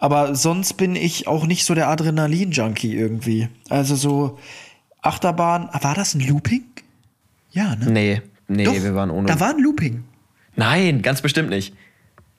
[0.00, 3.48] Aber sonst bin ich auch nicht so der Adrenalin-Junkie irgendwie.
[3.70, 4.38] Also so
[5.02, 6.64] Achterbahn, ah, war das ein Looping?
[7.52, 7.90] Ja, ne?
[7.90, 9.28] Nee, nee, Doch, wir waren ohne.
[9.28, 10.04] Da war ein Looping.
[10.56, 11.74] Nein, ganz bestimmt nicht.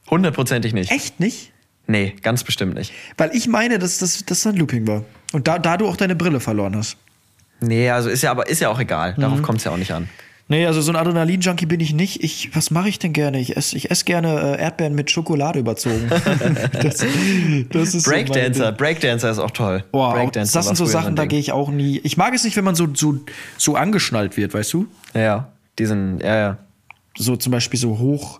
[0.09, 0.91] Hundertprozentig nicht.
[0.91, 1.51] Echt nicht?
[1.87, 2.93] Nee, ganz bestimmt nicht.
[3.17, 5.03] Weil ich meine, dass das, dass das ein Looping war.
[5.33, 6.97] Und da, da du auch deine Brille verloren hast.
[7.61, 9.13] Nee, also ist ja aber ist ja auch egal.
[9.15, 9.21] Mhm.
[9.21, 10.09] Darauf kommt es ja auch nicht an.
[10.47, 12.23] Nee, also so ein Adrenalin-Junkie bin ich nicht.
[12.23, 13.39] Ich, was mache ich denn gerne?
[13.39, 16.07] Ich esse ich ess gerne äh, Erdbeeren mit Schokolade überzogen.
[16.71, 17.03] das,
[17.71, 18.71] das ist so Breakdancer.
[18.71, 19.83] Breakdancer ist auch toll.
[19.91, 21.99] Boah, Breakdancer das sind so Sachen, da gehe ich auch nie.
[22.03, 23.17] Ich mag es nicht, wenn man so, so,
[23.57, 24.85] so angeschnallt wird, weißt du?
[25.15, 25.47] Ja,
[25.79, 26.57] die sind, ja, ja.
[27.17, 28.39] So zum Beispiel so hoch.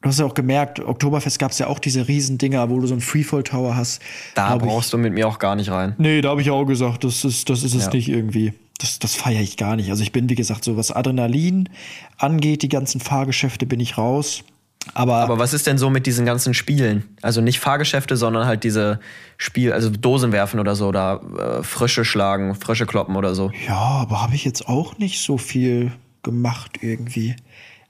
[0.00, 2.86] Du hast ja auch gemerkt, Oktoberfest gab es ja auch diese riesen Dinger, wo du
[2.86, 4.00] so einen Freefall-Tower hast.
[4.36, 5.94] Da ich, brauchst du mit mir auch gar nicht rein.
[5.98, 7.90] Nee, da habe ich auch gesagt, das ist, das ist es Ja.
[7.92, 8.52] nicht irgendwie.
[8.78, 9.90] Das, das feiere ich gar nicht.
[9.90, 11.68] Also ich bin, wie gesagt, so was Adrenalin
[12.16, 14.44] angeht, die ganzen Fahrgeschäfte bin ich raus.
[14.94, 17.02] Aber, Aber was ist denn so mit diesen ganzen Spielen?
[17.20, 19.00] Also nicht Fahrgeschäfte, sondern halt diese
[19.36, 21.20] Spiel, also Dosen werfen oder so oder
[21.60, 23.50] äh, Frösche schlagen, Frösche kloppen oder so.
[23.66, 25.90] ja, aber habe ich jetzt auch nicht so viel
[26.22, 27.34] gemacht irgendwie.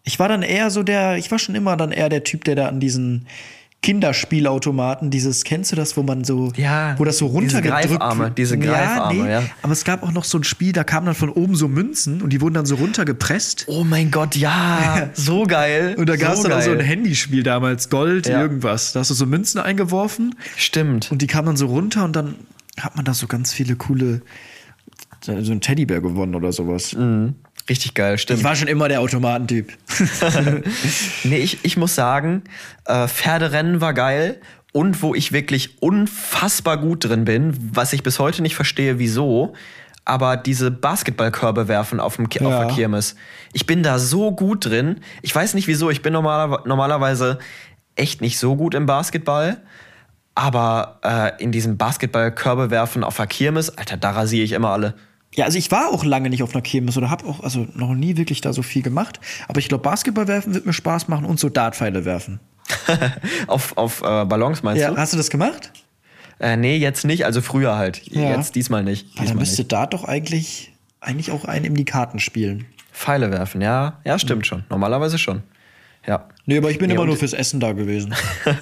[0.08, 2.54] Ich war dann eher so der, ich war schon immer dann eher der Typ, der
[2.54, 3.26] da an diesen
[3.82, 8.30] Kinderspielautomaten, dieses, kennst du das, wo man so, Ja, wo das so diese runtergedrückt Greifarme,
[8.32, 9.42] diese Greifarme, ja.
[9.62, 12.22] Aber es gab auch noch so ein Spiel, da kamen dann von oben so Münzen
[12.22, 13.66] und die wurden dann so runtergepresst.
[13.68, 15.94] Oh mein Gott, ja, so geil.
[15.98, 16.80] Und da gab es so dann auch so ein.
[16.80, 18.40] Handyspiel damals, Gold, Ja.
[18.40, 18.92] irgendwas.
[18.94, 21.12] Da hast du so Münzen eingeworfen Stimmt.
[21.12, 22.34] und die kamen dann so runter und dann
[22.80, 24.22] hat man da so ganz viele coole,
[25.20, 26.96] so ein Teddybär gewonnen oder sowas.
[27.68, 28.38] Richtig geil, stimmt.
[28.40, 29.72] Ich war schon immer der Automatentyp.
[31.24, 32.42] Nee, ich, ich muss sagen,
[32.86, 34.40] äh, Pferderennen war geil.
[34.72, 39.54] Und wo ich wirklich unfassbar gut drin bin, was ich bis heute nicht verstehe, wieso,
[40.04, 42.64] aber diese Basketballkörbe werfen auf, dem Ki auf Ja.
[42.64, 43.16] der Kirmes.
[43.54, 45.00] Ich bin da so gut drin.
[45.22, 45.90] Ich weiß nicht wieso.
[45.90, 47.38] Ich bin normaler, normalerweise
[47.96, 49.56] echt nicht so gut im Basketball.
[50.34, 54.94] Aber äh, in diesem Basketballkörbe werfen auf der Kirmes, Alter, da rasiere ich immer alle.
[55.34, 57.94] Ja, also ich war auch lange nicht auf einer Kirmes oder habe auch also noch
[57.94, 59.20] nie wirklich da so viel gemacht.
[59.46, 62.40] Aber ich glaube, Basketball werfen wird mir Spaß machen und so Dartpfeile werfen.
[63.46, 64.96] auf auf äh, Ballons meinst Ja, du?
[64.96, 65.72] hast du das gemacht?
[66.40, 67.24] Äh, nee, jetzt nicht.
[67.24, 68.06] Also früher halt.
[68.06, 68.36] Ja.
[68.36, 69.06] Jetzt diesmal nicht.
[69.08, 69.72] Weil dann Diesmal müsste nicht.
[69.72, 72.66] Dart doch eigentlich, eigentlich auch einen in die Karten spielen.
[72.92, 74.00] Pfeile werfen, ja.
[74.04, 74.64] Ja, stimmt schon.
[74.70, 75.42] Normalerweise schon.
[76.08, 76.26] Ja.
[76.46, 78.14] Nee, aber ich bin Nee, immer nur fürs Essen da gewesen.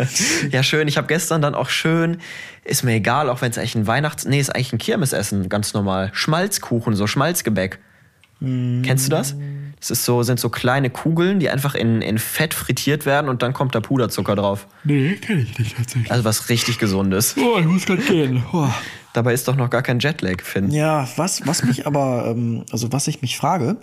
[0.50, 0.88] ja, schön.
[0.88, 2.18] Ich habe gestern dann auch schön,
[2.64, 5.72] ist mir egal, auch wenn es eigentlich ein Weihnachts-, nee, ist eigentlich ein Kirmesessen, ganz
[5.72, 6.10] normal.
[6.12, 7.78] Schmalzkuchen, so Schmalzgebäck.
[8.40, 9.34] Kennst du das?
[9.78, 13.42] Das ist so, sind so kleine Kugeln, die einfach in, in Fett frittiert werden und
[13.42, 14.66] dann kommt da Puderzucker drauf.
[14.84, 16.10] nee, kenne ich nicht tatsächlich.
[16.10, 17.36] Also was richtig Gesundes.
[17.38, 18.42] Oh, ich muss grad gehen.
[18.52, 18.68] Oh.
[19.14, 20.70] Dabei ist doch noch gar kein Jetlag, Finn.
[20.70, 23.78] Ja, was, was mich aber, ähm, also was ich mich frage,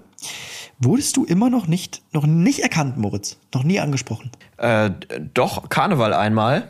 [0.80, 3.38] wurdest du immer noch nicht, noch nicht erkannt, Moritz?
[3.54, 4.32] Noch nie angesprochen?
[4.58, 4.92] Äh,
[5.34, 6.70] doch, Karneval einmal.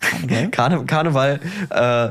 [0.00, 0.48] Karneval?
[0.50, 1.40] Karne Karneval,
[1.70, 2.10] äh,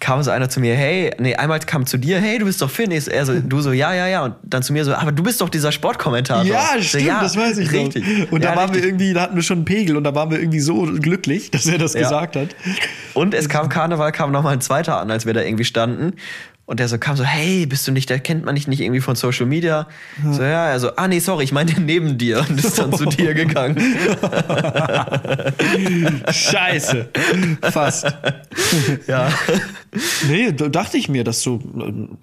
[0.00, 2.70] kam so einer zu mir, hey, nee, einmal kam zu dir, hey, du bist doch
[2.70, 2.90] Finn.
[2.90, 4.24] Ich er so, du so, ja, ja, ja.
[4.24, 6.44] Und dann zu mir so, aber du bist doch dieser Sportkommentator.
[6.44, 8.04] Ja, Ich so, stimmt, ja, das weiß ich richtig.
[8.06, 8.32] noch.
[8.32, 8.84] Und da Ja, waren wir richtig.
[8.90, 11.66] irgendwie, da hatten wir schon einen Pegel und da waren wir irgendwie so glücklich, dass
[11.66, 12.00] er das Ja.
[12.00, 12.56] gesagt hat.
[13.12, 16.14] Und es kam Karneval, kam noch mal ein zweiter an, als wir da irgendwie standen.
[16.66, 19.02] Und der so kam so, hey, bist du nicht, der kennt man dich nicht irgendwie
[19.02, 19.86] von Social Media?
[20.32, 22.44] So, ja, er so, ah nee, sorry, ich meinte neben dir.
[22.48, 23.76] Und ist dann zu dir gegangen.
[26.30, 27.10] Scheiße.
[27.70, 28.06] Fast.
[29.06, 29.28] Ja.
[30.26, 31.60] Nee, da dachte ich mir, dass so,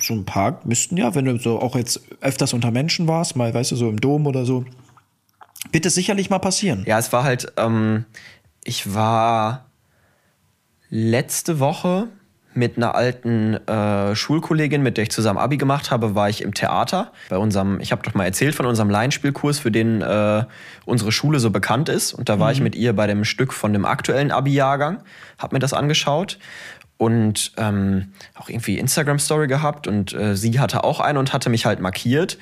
[0.01, 3.53] so ein paar müssten ja, wenn du so auch jetzt öfters unter Menschen warst, mal,
[3.53, 4.65] weißt du, so im Dom oder so,
[5.71, 6.83] wird es sicherlich mal passieren.
[6.87, 8.05] Ja, es war halt, ähm,
[8.63, 9.65] ich war
[10.89, 12.07] letzte Woche
[12.53, 16.53] mit einer alten äh, Schulkollegin, mit der ich zusammen Abi gemacht habe, war ich im
[16.53, 17.11] Theater.
[17.29, 20.43] Bei unserem, ich habe doch mal erzählt von unserem Laienspielkurs, für den äh,
[20.85, 22.13] unsere Schule so bekannt ist.
[22.13, 25.01] Und da war ich mit ihr bei dem Stück von dem aktuellen Abi-Jahrgang,
[25.37, 26.39] habe mir das angeschaut
[26.97, 31.65] und ähm, auch irgendwie Instagram-Story gehabt und äh, sie hatte auch eine und hatte mich
[31.65, 32.37] halt markiert.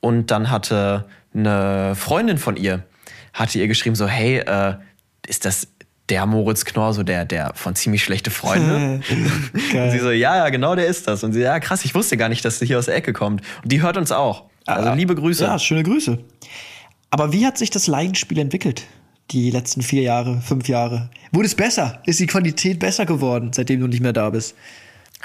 [0.00, 2.82] Und dann hatte eine Freundin von ihr,
[3.32, 4.74] hatte ihr geschrieben so, hey, äh,
[5.26, 5.68] ist das
[6.08, 9.00] der Moritz Knorr, so der, der von ziemlich schlechte Freunde?
[9.74, 11.24] und sie so, ja, ja, genau der ist das.
[11.24, 13.42] Und sie, ja, krass, ich wusste gar nicht, dass sie hier aus der Ecke kommt.
[13.62, 14.44] Und die hört uns auch.
[14.66, 15.44] Also Ah, liebe Grüße.
[15.44, 16.18] Ja, schöne Grüße.
[17.10, 18.84] Aber wie hat sich das Laienspiel entwickelt?
[19.30, 21.10] Die letzten vier Jahre, fünf Jahre.
[21.30, 22.02] Wurde es besser?
[22.06, 24.54] Ist die Qualität besser geworden, seitdem du nicht mehr da bist?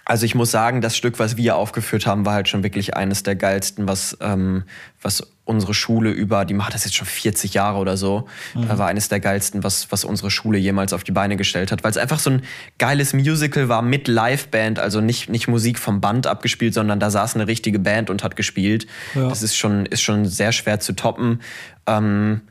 [0.05, 3.23] Also ich muss sagen, das Stück, was wir aufgeführt haben, war halt schon wirklich eines
[3.23, 4.63] der geilsten, was, ähm,
[5.01, 8.87] was unsere Schule über, die macht das jetzt schon 40 Jahre oder so, äh, war
[8.87, 11.97] eines der geilsten, was, was unsere Schule jemals auf die Beine gestellt hat, weil es
[11.97, 12.41] einfach so ein
[12.77, 17.35] geiles Musical war mit Liveband, also nicht, nicht Musik vom Band abgespielt, sondern da saß
[17.35, 18.87] eine richtige Band und hat gespielt.
[19.15, 19.29] Ja.
[19.29, 21.41] Das ist schon, ist schon sehr schwer zu toppen.
[21.85, 22.41] Ähm,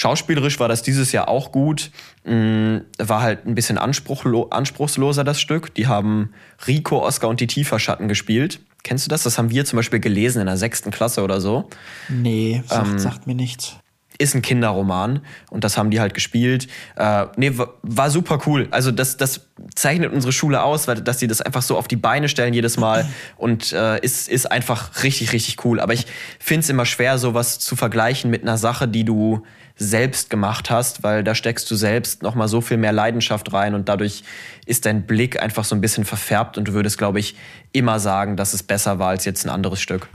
[0.00, 1.90] Schauspielerisch war das dieses Jahr auch gut.
[2.24, 5.74] Mm, War halt ein bisschen anspruchsloser, das Stück.
[5.74, 6.32] Die haben
[6.68, 8.60] Rico, Oscar und die Tieferschatten gespielt.
[8.84, 9.24] Kennst du das?
[9.24, 11.68] Das haben wir zum Beispiel gelesen in der sechsten Klasse oder so.
[12.08, 13.74] Nee, sagt, Ähm, sagt mir nichts.
[14.20, 15.20] Ist ein Kinderroman
[15.50, 16.68] und das haben die halt gespielt.
[16.96, 18.68] Äh, nee, wa- war super cool.
[18.70, 21.96] Also das, das zeichnet unsere Schule aus, weil dass sie das einfach so auf die
[21.96, 25.80] Beine stellen jedes Mal und äh, ist, ist einfach richtig, richtig cool.
[25.80, 26.06] Aber ich
[26.38, 29.42] finde es immer schwer, sowas zu vergleichen mit einer Sache, die du
[29.78, 33.74] selbst gemacht hast, weil da steckst du selbst noch mal so viel mehr Leidenschaft rein
[33.74, 34.24] und dadurch
[34.66, 37.36] ist dein Blick einfach so ein bisschen verfärbt und du würdest, glaube ich,
[37.72, 40.08] immer sagen, dass es besser war als jetzt ein anderes Stück.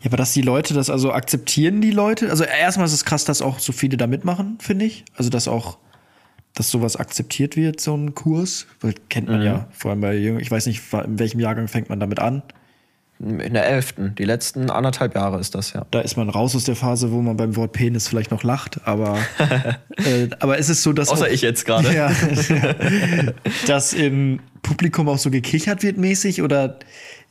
[0.00, 2.30] Ja, aber dass die Leute das also akzeptieren, die Leute.
[2.30, 5.04] Also erstmal ist es krass, dass auch so viele da mitmachen, finde ich.
[5.16, 5.78] Also dass auch,
[6.54, 8.68] dass sowas akzeptiert wird, so ein Kurs.
[8.80, 10.40] Weil kennt man ja, vor allem bei Jüngern.
[10.40, 12.42] Ich weiß nicht, in welchem Jahrgang fängt man damit an.
[13.20, 15.84] In der elften, die letzten anderthalb Jahre ist das ja.
[15.90, 18.80] Da ist man raus aus der Phase, wo man beim Wort Penis vielleicht noch lacht,
[18.86, 19.18] aber,
[19.96, 21.10] äh, aber ist es so, dass.
[21.10, 21.94] Außer auch, ich jetzt gerade.
[21.94, 22.74] Ja, ja,
[23.66, 26.78] dass im Publikum auch so gekichert wird mäßig oder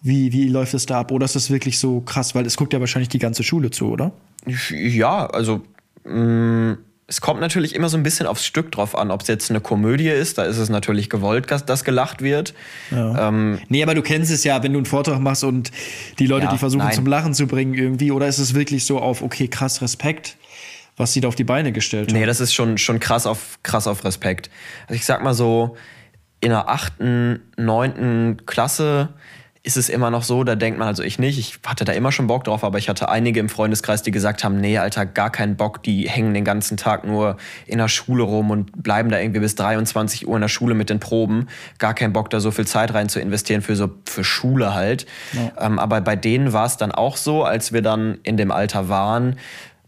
[0.03, 1.11] wie, wie läuft es da ab?
[1.11, 2.35] Oder ist das wirklich so krass?
[2.35, 4.11] Weil es guckt ja wahrscheinlich die ganze Schule zu, oder?
[4.69, 5.63] Ja, also
[6.03, 6.77] mh,
[7.09, 9.09] es kommt natürlich immer so ein bisschen aufs Stück drauf an.
[9.09, 12.53] Ob es jetzt eine Komödie ist, da ist es natürlich gewollt, dass, dass gelacht wird.
[12.91, 15.71] Ähm, Nee, aber du kennst es ja, wenn du einen Vortrag machst und
[16.19, 16.93] die Leute, Ja, die versuchen nein.
[16.93, 20.37] zum Lachen zu bringen irgendwie, oder ist es wirklich so auf, okay, krass, Respekt,
[20.97, 22.19] was sie da auf die Beine gestellt haben?
[22.19, 24.51] nee, das ist schon, schon krass, auf, krass auf Respekt.
[24.87, 25.75] Also ich sag mal so,
[26.41, 29.09] in der achten, neunten Klasse
[29.61, 32.13] ist es immer noch so, da denkt man, also ich nicht, ich hatte da immer
[32.13, 35.29] schon Bock drauf, aber ich hatte einige im Freundeskreis, die gesagt haben, nee, Alter, gar
[35.29, 37.35] keinen Bock, die hängen den ganzen Tag nur
[37.65, 40.89] in der Schule rum und bleiben da irgendwie bis 23 Uhr in der Schule mit
[40.89, 41.47] den Proben.
[41.77, 45.05] Gar keinen Bock, da so viel Zeit rein zu investieren für so, für Schule halt.
[45.59, 48.87] Ähm, aber bei denen war es dann auch so, als wir dann in dem Alter
[48.87, 49.35] waren,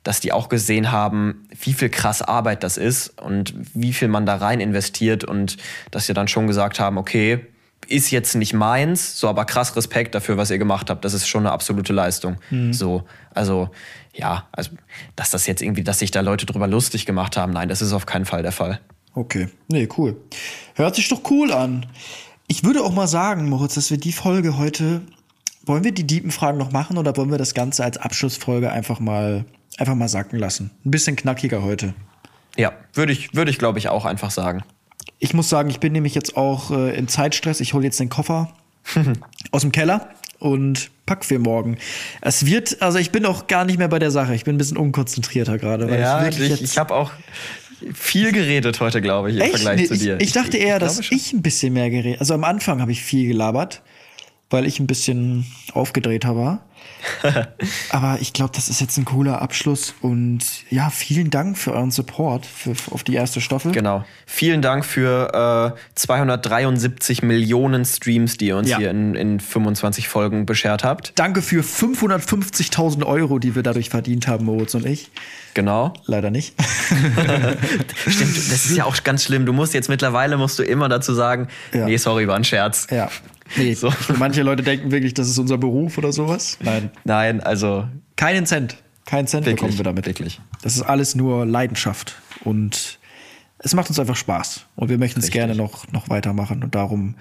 [0.04, 4.26] dass die auch gesehen haben, wie viel krass Arbeit das ist und wie viel man
[4.26, 5.58] da rein investiert und
[5.92, 7.46] dass sie dann schon gesagt haben, okay,
[7.88, 11.04] ist jetzt nicht meins, so aber krass Respekt dafür, was ihr gemacht habt.
[11.04, 12.38] Das ist schon eine absolute Leistung.
[12.72, 13.04] So,
[13.34, 13.70] also
[14.14, 14.72] ja, also
[15.16, 17.94] dass das jetzt irgendwie, dass sich da Leute drüber lustig gemacht haben, nein, das ist
[17.94, 18.80] auf keinen Fall der Fall.
[19.14, 20.16] Okay, nee, cool.
[20.76, 21.86] Hört sich doch cool an.
[22.48, 25.02] Ich würde auch mal sagen, Moritz, dass wir die Folge heute,
[25.66, 29.00] wollen wir die diepen Fragen noch machen oder wollen wir das Ganze als Abschlussfolge einfach
[29.00, 29.46] mal,
[29.78, 30.72] einfach mal sacken lassen?
[30.86, 31.94] Ein bisschen knackiger heute.
[32.58, 34.64] Ja, würde ich, würde ich glaube ich auch einfach sagen.
[35.20, 37.60] Ich muss sagen, ich bin nämlich jetzt auch äh, im Zeitstress.
[37.60, 38.52] Ich hole jetzt den Koffer
[39.52, 41.78] aus dem Keller und pack für morgen.
[42.22, 44.34] Es wird, also ich bin auch gar nicht mehr bei der Sache.
[44.34, 45.90] Ich bin ein bisschen unkonzentrierter gerade.
[45.90, 47.12] weil Ja, wirklich ich, jetzt- ich habe auch
[47.94, 49.52] viel geredet heute, glaube ich, im Echt?
[49.54, 50.20] Vergleich Nee, zu ich, dir.
[50.22, 51.18] Ich dachte eher, dass schon.
[51.18, 53.82] ich ein bisschen mehr geredet Also am Anfang habe ich viel gelabert,
[54.50, 56.64] weil ich ein bisschen aufgedrehter war.
[57.90, 59.94] Aber ich glaube, das ist jetzt ein cooler Abschluss.
[60.02, 63.72] Und ja, vielen Dank für euren Support für, auf die erste Staffel.
[63.72, 64.06] Genau.
[64.28, 68.78] Vielen Dank für äh, 273 Millionen Streams, die ihr uns Ja.
[68.78, 71.14] hier in, in 25 Folgen beschert habt.
[71.18, 75.10] Danke für 550.000 Euro, die wir dadurch verdient haben, Moritz und ich.
[75.54, 75.94] Genau.
[76.06, 76.54] Leider nicht.
[78.08, 79.46] Stimmt, das ist ja auch ganz schlimm.
[79.46, 81.86] Du musst jetzt mittlerweile musst du immer dazu sagen, Ja.
[81.86, 82.88] nee, sorry, war ein Scherz.
[82.92, 83.10] ja.
[83.58, 83.92] Nee, So.
[84.18, 86.58] manche Leute denken wirklich, das ist unser Beruf oder sowas.
[86.62, 86.90] Nein.
[87.04, 88.78] Nein, also Keinen Cent.
[89.06, 90.06] Keinen Cent Wirklich, bekommen wir damit.
[90.06, 90.40] wirklich.
[90.62, 92.16] Das ist alles nur Leidenschaft.
[92.44, 93.00] Und
[93.60, 94.66] es macht uns einfach Spaß.
[94.76, 96.64] Und wir möchten es gerne noch, noch weitermachen.
[96.64, 97.16] Und darum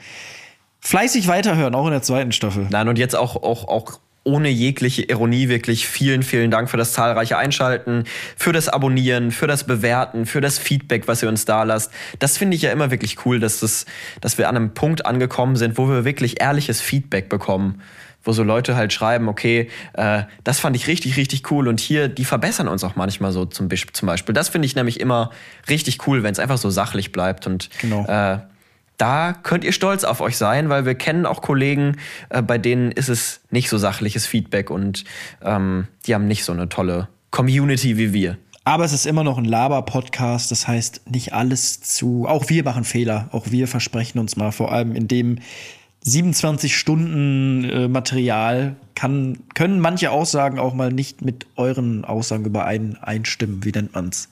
[0.80, 2.66] fleißig weiterhören, auch in der zweiten Staffel.
[2.70, 6.92] Nein, und jetzt auch, auch, auch ohne jegliche Ironie wirklich vielen, vielen Dank für das
[6.92, 8.04] zahlreiche Einschalten,
[8.36, 11.90] für das Abonnieren, für das Bewerten, für das Feedback, was ihr uns da lasst.
[12.18, 13.86] Das finde ich ja immer wirklich cool, dass, das,
[14.20, 17.80] dass wir an einem Punkt angekommen sind, wo wir wirklich ehrliches Feedback bekommen.
[18.22, 22.08] Wo so Leute halt schreiben, okay, äh, das fand ich richtig, richtig cool und hier,
[22.08, 24.34] die verbessern uns auch manchmal so zum, zum Beispiel.
[24.34, 25.30] Das finde ich nämlich immer
[25.70, 28.04] richtig cool, wenn es einfach so sachlich bleibt und Genau.
[28.04, 28.40] äh,
[29.00, 31.96] da könnt ihr stolz auf euch sein, weil wir kennen auch Kollegen,
[32.28, 35.04] äh, bei denen ist es nicht so sachliches Feedback und
[35.42, 38.36] ähm, die haben nicht so eine tolle Community wie wir.
[38.64, 40.50] Aber es ist immer noch ein Laber-Podcast.
[40.50, 42.26] Das heißt, nicht alles zu.
[42.28, 43.28] Auch wir machen Fehler.
[43.32, 44.52] Auch wir versprechen uns mal.
[44.52, 45.38] Vor allem in dem
[46.02, 52.96] 27 Stunden äh, Material kann, können manche Aussagen auch mal nicht mit euren Aussagen überein
[53.00, 53.64] einstimmen.
[53.64, 54.29] Wie nennt man's?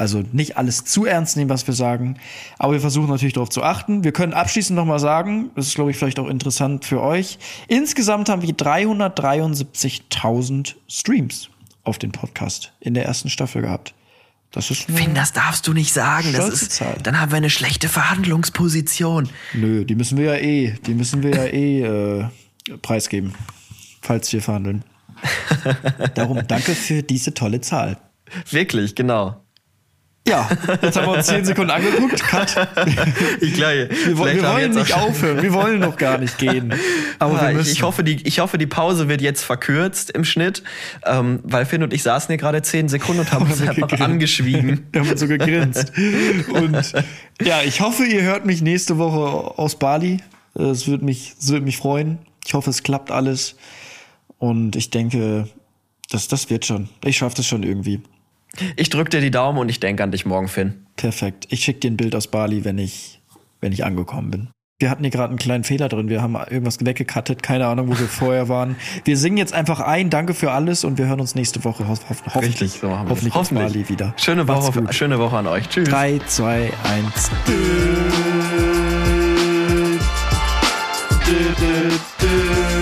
[0.00, 2.16] Also nicht alles zu ernst nehmen, was wir sagen.
[2.58, 4.02] Aber wir versuchen natürlich darauf zu achten.
[4.02, 7.38] Wir können abschließend noch mal sagen, das ist, glaube ich, vielleicht auch interessant für euch.
[7.68, 11.50] Insgesamt haben wir 373.000 Streams
[11.84, 13.92] auf den Podcast in der ersten Staffel gehabt.
[14.52, 16.32] Das ist Finn, das darfst du nicht sagen.
[16.32, 16.96] Das ist, Zahl.
[17.02, 19.28] dann haben wir eine schlechte Verhandlungsposition.
[19.52, 22.24] Nö, die müssen wir ja eh, die müssen wir ja eh äh,
[22.80, 23.34] preisgeben,
[24.00, 24.82] falls wir verhandeln.
[26.14, 27.98] Darum danke für diese tolle Zahl.
[28.50, 29.36] Wirklich, genau.
[30.30, 30.48] Ja,
[30.82, 32.22] jetzt haben wir uns 10 Sekunden angeguckt.
[32.22, 32.68] Cut.
[33.40, 36.72] Ich glaube, Wir, wollen- wir wollen nicht aufhören, wir wollen noch gar nicht gehen.
[37.18, 40.24] Aber Ah, wir ich, ich, hoffe, die, ich hoffe, die Pause wird jetzt verkürzt im
[40.24, 40.62] Schnitt,
[41.04, 44.02] ähm, weil Finn und ich saßen hier gerade zehn Sekunden und haben uns einfach gegrinst.
[44.02, 44.86] angeschwiegen.
[44.92, 45.92] Wir haben so gegrinst.
[46.52, 46.92] Und
[47.42, 50.18] ja, ich hoffe, ihr hört mich nächste Woche aus Bali.
[50.54, 52.18] Es würde mich, es würde mich freuen.
[52.46, 53.56] Ich hoffe, es klappt alles.
[54.38, 55.48] Und ich denke,
[56.10, 56.88] das, das wird schon.
[57.04, 58.00] Ich schaffe das schon irgendwie.
[58.76, 60.86] Ich drücke dir die Daumen und ich denke an dich morgen, Finn.
[60.96, 61.46] Perfekt.
[61.50, 63.20] Ich schicke dir ein Bild aus Bali, wenn ich,
[63.60, 64.48] wenn ich angekommen bin.
[64.80, 66.08] Wir hatten hier gerade einen kleinen Fehler drin.
[66.08, 67.42] Wir haben irgendwas weggekattet.
[67.42, 68.76] Keine Ahnung, wo wir vorher waren.
[69.04, 70.08] Wir singen jetzt einfach ein.
[70.08, 73.34] Danke für alles und wir hören uns nächste Woche ho ho hoffentlich, Richtig, so hoffentlich,
[73.34, 73.72] hoffentlich.
[73.72, 74.14] Bali wieder.
[74.16, 75.68] Schöne Woche, auf, schöne Woche an euch.
[75.68, 75.88] Tschüss.
[75.88, 77.30] 3, 2, 1.
[77.44, 77.52] Du,
[81.26, 81.88] du,
[82.18, 82.79] du,